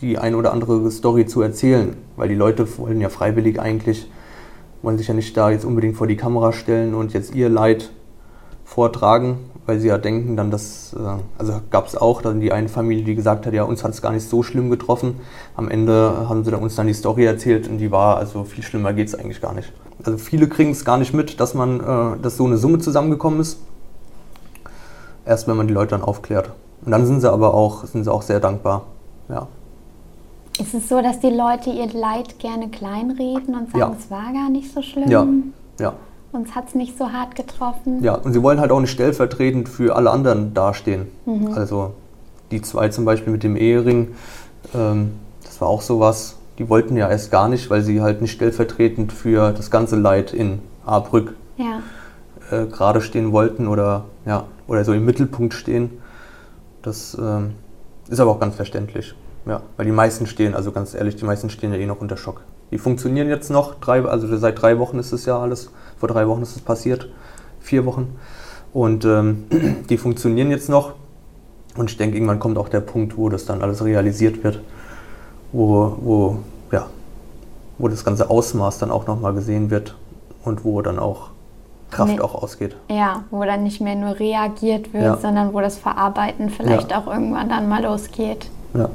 die 0.00 0.18
ein 0.18 0.34
oder 0.34 0.52
andere 0.52 0.90
Story 0.90 1.26
zu 1.26 1.42
erzählen, 1.42 1.96
weil 2.16 2.28
die 2.28 2.34
Leute 2.34 2.66
wollen 2.78 3.00
ja 3.00 3.08
freiwillig 3.08 3.60
eigentlich, 3.60 4.10
wollen 4.82 4.98
sich 4.98 5.08
ja 5.08 5.14
nicht 5.14 5.36
da 5.36 5.50
jetzt 5.50 5.64
unbedingt 5.64 5.96
vor 5.96 6.06
die 6.06 6.16
Kamera 6.16 6.52
stellen 6.52 6.94
und 6.94 7.12
jetzt 7.12 7.34
ihr 7.34 7.48
Leid 7.48 7.90
vortragen, 8.64 9.38
weil 9.66 9.78
sie 9.78 9.88
ja 9.88 9.98
denken 9.98 10.36
dann, 10.36 10.50
dass, 10.50 10.94
äh, 10.94 11.22
also 11.38 11.60
gab 11.70 11.86
es 11.86 11.96
auch 11.96 12.22
dann 12.22 12.40
die 12.40 12.52
eine 12.52 12.68
Familie, 12.68 13.04
die 13.04 13.14
gesagt 13.14 13.46
hat, 13.46 13.54
ja, 13.54 13.62
uns 13.62 13.84
hat 13.84 13.92
es 13.92 14.02
gar 14.02 14.12
nicht 14.12 14.28
so 14.28 14.42
schlimm 14.42 14.70
getroffen. 14.70 15.20
Am 15.56 15.68
Ende 15.68 16.28
haben 16.28 16.44
sie 16.44 16.50
dann 16.50 16.62
uns 16.62 16.74
dann 16.74 16.86
die 16.86 16.94
Story 16.94 17.24
erzählt 17.24 17.68
und 17.68 17.78
die 17.78 17.90
war, 17.90 18.16
also 18.16 18.44
viel 18.44 18.64
schlimmer 18.64 18.92
geht 18.92 19.08
es 19.08 19.14
eigentlich 19.14 19.40
gar 19.40 19.54
nicht. 19.54 19.72
Also 20.04 20.18
viele 20.18 20.48
kriegen 20.48 20.70
es 20.72 20.84
gar 20.84 20.98
nicht 20.98 21.14
mit, 21.14 21.40
dass 21.40 21.54
man, 21.54 21.80
äh, 21.80 22.20
dass 22.20 22.36
so 22.36 22.44
eine 22.44 22.58
Summe 22.58 22.78
zusammengekommen 22.78 23.40
ist. 23.40 23.58
Erst 25.24 25.48
wenn 25.48 25.56
man 25.56 25.66
die 25.66 25.74
Leute 25.74 25.90
dann 25.90 26.02
aufklärt. 26.02 26.50
Und 26.84 26.92
dann 26.92 27.06
sind 27.06 27.20
sie 27.20 27.32
aber 27.32 27.54
auch, 27.54 27.84
sind 27.84 28.04
sie 28.04 28.12
auch 28.12 28.22
sehr 28.22 28.40
dankbar. 28.40 28.82
Ja. 29.28 29.48
Ist 30.60 30.72
es 30.72 30.88
so, 30.88 31.02
dass 31.02 31.18
die 31.18 31.30
Leute 31.30 31.70
ihr 31.70 31.92
Leid 31.92 32.38
gerne 32.38 32.68
kleinreden 32.68 33.54
und 33.54 33.72
sagen, 33.72 33.78
ja. 33.78 33.96
es 33.98 34.10
war 34.10 34.32
gar 34.32 34.50
nicht 34.50 34.72
so 34.72 34.82
schlimm? 34.82 35.10
Ja, 35.10 35.26
ja. 35.80 35.94
Uns 36.30 36.54
hat 36.54 36.68
es 36.68 36.74
nicht 36.74 36.96
so 36.96 37.12
hart 37.12 37.34
getroffen? 37.34 38.02
Ja, 38.02 38.14
und 38.14 38.32
sie 38.32 38.42
wollen 38.42 38.60
halt 38.60 38.70
auch 38.70 38.80
nicht 38.80 38.90
stellvertretend 38.90 39.68
für 39.68 39.96
alle 39.96 40.10
anderen 40.10 40.54
dastehen. 40.54 41.08
Mhm. 41.26 41.52
Also 41.54 41.92
die 42.50 42.62
zwei 42.62 42.88
zum 42.88 43.04
Beispiel 43.04 43.32
mit 43.32 43.42
dem 43.42 43.56
Ehering, 43.56 44.14
ähm, 44.74 45.12
das 45.44 45.60
war 45.60 45.68
auch 45.68 45.82
sowas. 45.82 46.36
Die 46.58 46.68
wollten 46.68 46.96
ja 46.96 47.08
erst 47.08 47.32
gar 47.32 47.48
nicht, 47.48 47.68
weil 47.70 47.82
sie 47.82 48.00
halt 48.00 48.22
nicht 48.22 48.32
stellvertretend 48.32 49.12
für 49.12 49.52
das 49.52 49.72
ganze 49.72 49.96
Leid 49.96 50.32
in 50.32 50.60
Ahrbrück 50.86 51.34
ja. 51.56 51.80
äh, 52.50 52.66
gerade 52.66 53.00
stehen 53.00 53.32
wollten 53.32 53.66
oder, 53.66 54.04
ja, 54.24 54.44
oder 54.68 54.84
so 54.84 54.92
im 54.92 55.04
Mittelpunkt 55.04 55.52
stehen. 55.54 55.98
Das 56.82 57.16
ähm, 57.20 57.54
ist 58.08 58.20
aber 58.20 58.30
auch 58.30 58.40
ganz 58.40 58.54
verständlich. 58.54 59.14
Ja, 59.46 59.62
weil 59.76 59.86
die 59.86 59.92
meisten 59.92 60.26
stehen, 60.26 60.54
also 60.54 60.72
ganz 60.72 60.94
ehrlich, 60.94 61.16
die 61.16 61.24
meisten 61.24 61.50
stehen 61.50 61.72
ja 61.72 61.78
eh 61.78 61.86
noch 61.86 62.00
unter 62.00 62.16
Schock. 62.16 62.42
Die 62.70 62.78
funktionieren 62.78 63.28
jetzt 63.28 63.50
noch, 63.50 63.74
drei, 63.74 64.02
also 64.04 64.34
seit 64.36 64.60
drei 64.60 64.78
Wochen 64.78 64.98
ist 64.98 65.12
es 65.12 65.26
ja 65.26 65.38
alles, 65.38 65.70
vor 65.98 66.08
drei 66.08 66.26
Wochen 66.28 66.42
ist 66.42 66.56
es 66.56 66.62
passiert, 66.62 67.08
vier 67.60 67.84
Wochen. 67.84 68.16
Und 68.72 69.04
ähm, 69.04 69.44
die 69.88 69.98
funktionieren 69.98 70.50
jetzt 70.50 70.68
noch. 70.68 70.94
Und 71.76 71.90
ich 71.90 71.96
denke, 71.96 72.16
irgendwann 72.16 72.38
kommt 72.38 72.56
auch 72.56 72.68
der 72.68 72.80
Punkt, 72.80 73.16
wo 73.16 73.28
das 73.28 73.44
dann 73.44 73.60
alles 73.60 73.84
realisiert 73.84 74.44
wird, 74.44 74.60
wo, 75.52 75.96
wo, 76.00 76.38
ja, 76.72 76.86
wo 77.78 77.88
das 77.88 78.04
ganze 78.04 78.30
Ausmaß 78.30 78.78
dann 78.78 78.90
auch 78.90 79.06
nochmal 79.06 79.34
gesehen 79.34 79.70
wird 79.70 79.96
und 80.44 80.64
wo 80.64 80.80
dann 80.82 80.98
auch 80.98 81.30
Kraft 81.90 82.12
nee. 82.12 82.20
auch 82.20 82.34
ausgeht. 82.34 82.76
Ja, 82.88 83.24
wo 83.30 83.44
dann 83.44 83.62
nicht 83.62 83.80
mehr 83.80 83.94
nur 83.94 84.18
reagiert 84.18 84.92
wird, 84.92 85.04
ja. 85.04 85.16
sondern 85.16 85.52
wo 85.52 85.60
das 85.60 85.78
Verarbeiten 85.78 86.50
vielleicht 86.50 86.90
ja. 86.90 86.98
auch 86.98 87.06
irgendwann 87.06 87.48
dann 87.48 87.68
mal 87.68 87.82
losgeht. 87.82 88.48
Ja. 88.74 88.88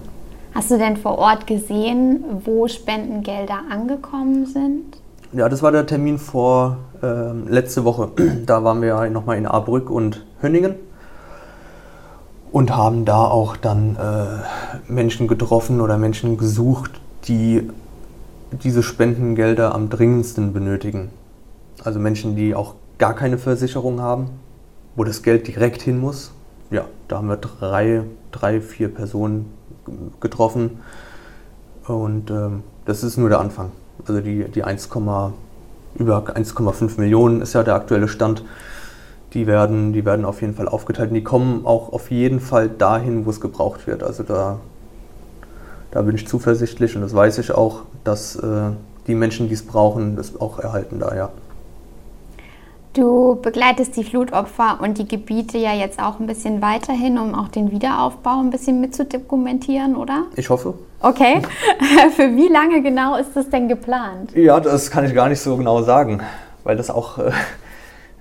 Hast 0.54 0.72
du 0.72 0.78
denn 0.78 0.98
vor 0.98 1.18
Ort 1.18 1.46
gesehen, 1.48 2.24
wo 2.44 2.68
Spendengelder 2.68 3.62
angekommen 3.70 4.46
sind? 4.46 4.98
Ja, 5.32 5.48
das 5.48 5.62
war 5.62 5.72
der 5.72 5.86
Termin 5.86 6.18
vor 6.18 6.78
äh, 7.04 7.32
letzte 7.48 7.86
Woche. 7.86 8.10
Da 8.46 8.64
waren 8.64 8.82
wir 8.82 9.10
nochmal 9.10 9.38
in 9.38 9.46
Ahrbrück 9.46 9.90
und 9.90 10.26
Hönningen. 10.42 10.76
und 12.52 12.76
haben 12.76 13.06
da 13.06 13.26
auch 13.26 13.56
dann 13.58 13.96
äh, 13.96 14.92
Menschen 14.92 15.28
getroffen 15.28 15.82
oder 15.82 16.00
Menschen 16.00 16.38
gesucht, 16.38 17.00
die 17.28 17.70
diese 18.52 18.82
Spendengelder 18.82 19.76
am 19.76 19.90
dringendsten 19.92 20.52
benötigen. 20.52 21.12
Also 21.84 22.00
Menschen, 22.00 22.36
die 22.36 22.56
auch 22.56 22.74
gar 22.98 23.14
keine 23.14 23.38
Versicherung 23.38 24.02
haben, 24.02 24.32
wo 24.96 25.04
das 25.04 25.22
Geld 25.22 25.48
direkt 25.48 25.84
hin 25.84 26.00
muss. 26.00 26.32
Ja, 26.72 26.86
da 27.08 27.18
haben 27.18 27.30
wir 27.30 27.38
drei, 27.38 28.02
drei 28.32 28.62
vier 28.62 28.94
Personen 28.94 29.54
getroffen 30.20 30.80
und 31.88 32.30
ähm, 32.30 32.64
das 32.86 33.04
ist 33.04 33.18
nur 33.18 33.30
der 33.30 33.40
Anfang. 33.40 33.72
Also 34.08 34.22
die, 34.22 34.46
die 34.46 34.64
1, 34.64 34.90
über 35.96 36.18
1,5 36.18 37.00
Millionen 37.00 37.42
ist 37.42 37.54
ja 37.54 37.64
der 37.64 37.76
aktuelle 37.76 38.08
Stand. 38.08 38.44
Die 39.34 39.46
werden, 39.46 39.94
die 39.94 40.06
werden 40.06 40.26
auf 40.26 40.42
jeden 40.42 40.56
Fall 40.56 40.68
aufgeteilt 40.68 41.10
und 41.10 41.16
die 41.16 41.24
kommen 41.24 41.66
auch 41.66 41.94
auf 41.94 42.10
jeden 42.10 42.40
Fall 42.40 42.70
dahin, 42.70 43.26
wo 43.26 43.30
es 43.30 43.42
gebraucht 43.42 43.86
wird. 43.86 44.02
Also 44.04 44.24
da, 44.24 44.60
da 45.92 46.02
bin 46.02 46.16
ich 46.16 46.28
zuversichtlich 46.28 46.96
und 46.96 47.02
das 47.02 47.14
weiß 47.14 47.38
ich 47.40 47.52
auch, 47.52 47.84
dass 48.04 48.36
äh, 48.36 48.72
die 49.08 49.16
Menschen, 49.16 49.48
die 49.48 49.54
es 49.54 49.66
brauchen, 49.66 50.16
das 50.16 50.40
auch 50.40 50.60
erhalten 50.60 51.00
da, 51.00 51.16
ja. 51.16 51.30
Du 52.94 53.38
begleitest 53.40 53.96
die 53.98 54.04
Flutopfer 54.04 54.80
und 54.82 54.98
die 54.98 55.08
Gebiete 55.08 55.60
ja 55.60 55.74
jetzt 55.74 56.02
auch 56.02 56.20
ein 56.20 56.26
bisschen 56.26 56.62
weiterhin, 56.62 57.20
um 57.20 57.36
auch 57.36 57.48
den 57.50 57.72
Wiederaufbau 57.72 58.40
ein 58.40 58.50
bisschen 58.50 58.82
mitzudokumentieren, 58.82 59.96
oder? 59.96 60.26
Ich 60.36 60.50
hoffe. 60.50 60.74
Okay. 61.00 61.42
Für 62.16 62.36
wie 62.36 62.48
lange 62.48 62.82
genau 62.82 63.16
ist 63.16 63.36
das 63.36 63.48
denn 63.50 63.68
geplant? 63.68 64.32
Ja, 64.36 64.60
das 64.60 64.90
kann 64.90 65.06
ich 65.06 65.14
gar 65.14 65.30
nicht 65.30 65.40
so 65.40 65.56
genau 65.56 65.84
sagen, 65.84 66.22
weil 66.64 66.78
das 66.78 66.90
auch, 66.90 67.20
äh, 67.20 67.32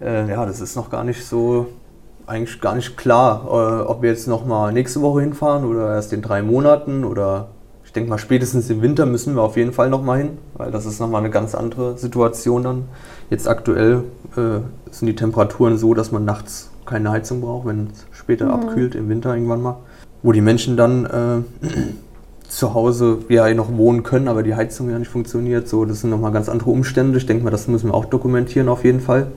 äh, 0.03 0.29
ja, 0.29 0.45
das 0.45 0.61
ist 0.61 0.77
noch 0.77 0.91
gar 0.91 1.03
nicht 1.03 1.25
so, 1.25 1.69
eigentlich 2.27 2.61
gar 2.61 2.75
nicht 2.75 2.99
klar, 2.99 3.45
äh, 3.47 3.83
ob 3.85 4.03
wir 4.03 4.11
jetzt 4.11 4.29
nochmal 4.29 4.75
nächste 4.75 5.01
Woche 5.01 5.23
hinfahren 5.23 5.65
oder 5.65 5.95
erst 5.95 6.13
in 6.13 6.21
drei 6.21 6.43
Monaten 6.43 7.05
oder 7.05 7.49
ich 7.89 7.93
denke 7.95 8.11
mal, 8.11 8.19
spätestens 8.19 8.69
im 8.69 8.83
Winter 8.83 9.07
müssen 9.07 9.35
wir 9.35 9.41
auf 9.41 9.57
jeden 9.57 9.73
Fall 9.73 9.89
nochmal 9.89 10.19
hin, 10.19 10.37
weil 10.53 10.71
das 10.71 10.85
ist 10.85 11.01
nochmal 11.01 11.23
eine 11.23 11.31
ganz 11.31 11.55
andere 11.55 11.97
Situation 11.97 12.63
dann. 12.63 12.85
Jetzt 13.31 13.49
aktuell 13.49 14.05
äh, 14.37 14.61
sind 14.91 15.07
die 15.07 15.15
Temperaturen 15.15 15.79
so, 15.79 15.95
dass 15.95 16.13
man 16.13 16.27
nachts 16.27 16.71
keine 16.85 17.11
Heizung 17.11 17.41
braucht, 17.41 17.67
wenn 17.67 17.89
es 17.91 18.05
später 18.13 18.45
mhm. 18.45 18.51
abkühlt, 18.51 18.95
im 18.95 19.09
Winter 19.09 19.33
irgendwann 19.33 19.63
mal. 19.63 19.79
Wo 20.23 20.33
die 20.33 20.43
Menschen 20.43 20.77
dann 20.77 21.07
äh, 21.07 21.67
zu 22.51 22.75
Hause 22.75 23.21
ja 23.31 23.53
noch 23.55 23.75
wohnen 23.75 24.03
können, 24.03 24.29
aber 24.29 24.43
die 24.43 24.55
Heizung 24.55 24.91
ja 24.91 24.99
nicht 24.99 25.11
funktioniert. 25.11 25.67
So, 25.67 25.87
das 25.87 26.03
sind 26.03 26.11
nochmal 26.11 26.33
ganz 26.33 26.51
andere 26.51 26.69
Umstände. 26.69 27.17
Ich 27.17 27.25
denke 27.25 27.43
mal, 27.43 27.51
das 27.51 27.69
müssen 27.69 27.89
wir 27.89 27.95
auch 27.95 28.05
dokumentieren 28.05 28.69
auf 28.69 28.85
jeden 28.85 29.01
Fall. 29.01 29.29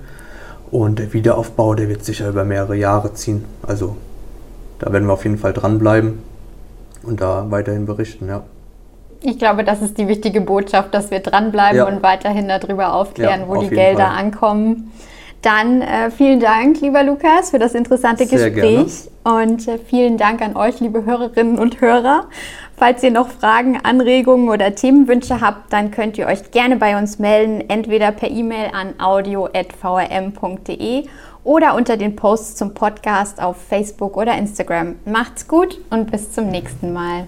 Und 0.72 1.00
der 1.00 1.14
Wiederaufbau, 1.14 1.74
der 1.74 1.88
wird 1.88 2.04
sicher 2.04 2.28
über 2.28 2.44
mehrere 2.44 2.76
Jahre 2.76 3.14
ziehen. 3.14 3.46
Also 3.64 3.96
da 4.80 4.92
werden 4.92 5.08
wir 5.08 5.14
auf 5.14 5.24
jeden 5.24 5.38
Fall 5.38 5.54
dranbleiben 5.54 6.31
und 7.04 7.22
da 7.22 7.46
weiterhin 7.50 7.86
berichten, 7.86 8.28
ja. 8.28 8.44
Ich 9.24 9.38
glaube, 9.38 9.64
das 9.64 9.82
ist 9.82 9.98
die 10.00 10.08
wichtige 10.08 10.42
Botschaft, 10.42 10.94
dass 10.94 11.12
wir 11.12 11.20
dranbleiben 11.20 11.78
ja. 11.78 11.88
und 11.88 12.02
weiterhin 12.02 12.48
darüber 12.48 12.94
aufklären, 12.94 13.42
ja, 13.42 13.48
wo 13.48 13.62
die 13.62 13.70
Gelder 13.70 14.08
Fall. 14.08 14.18
ankommen. 14.18 14.92
Dann 15.44 15.82
äh, 15.82 16.12
vielen 16.12 16.40
Dank, 16.40 16.82
lieber 16.82 17.04
Lukas, 17.04 17.50
für 17.50 17.60
das 17.60 17.74
interessante 17.74 18.26
Sehr 18.26 18.52
Gespräch. 18.52 19.10
Gerne. 19.24 19.44
Und 19.44 19.68
äh, 19.68 19.78
vielen 19.78 20.18
Dank 20.18 20.42
an 20.42 20.56
euch, 20.56 20.80
liebe 20.80 21.06
Hörerinnen 21.06 21.58
und 21.58 21.82
Hörer. 21.82 22.26
Falls 22.82 23.04
ihr 23.04 23.12
noch 23.12 23.30
Fragen, 23.30 23.80
Anregungen 23.84 24.50
oder 24.50 24.74
Themenwünsche 24.74 25.40
habt, 25.40 25.72
dann 25.72 25.92
könnt 25.92 26.18
ihr 26.18 26.26
euch 26.26 26.50
gerne 26.50 26.78
bei 26.78 26.98
uns 26.98 27.20
melden, 27.20 27.64
entweder 27.70 28.12
per 28.12 28.32
E-Mail 28.32 28.72
an 28.74 28.96
audio.vrm.de 29.00 29.54
oder 31.44 31.76
unter 31.76 31.96
den 31.96 32.16
Posts 32.16 32.56
zum 32.56 32.74
Podcast 32.74 33.40
auf 33.40 33.58
Facebook 33.58 34.18
oder 34.18 34.36
Instagram. 34.36 34.96
Macht's 35.06 35.48
gut 35.48 35.78
und 35.92 36.10
bis 36.10 36.32
zum 36.32 36.48
nächsten 36.48 36.92
Mal. 36.92 37.28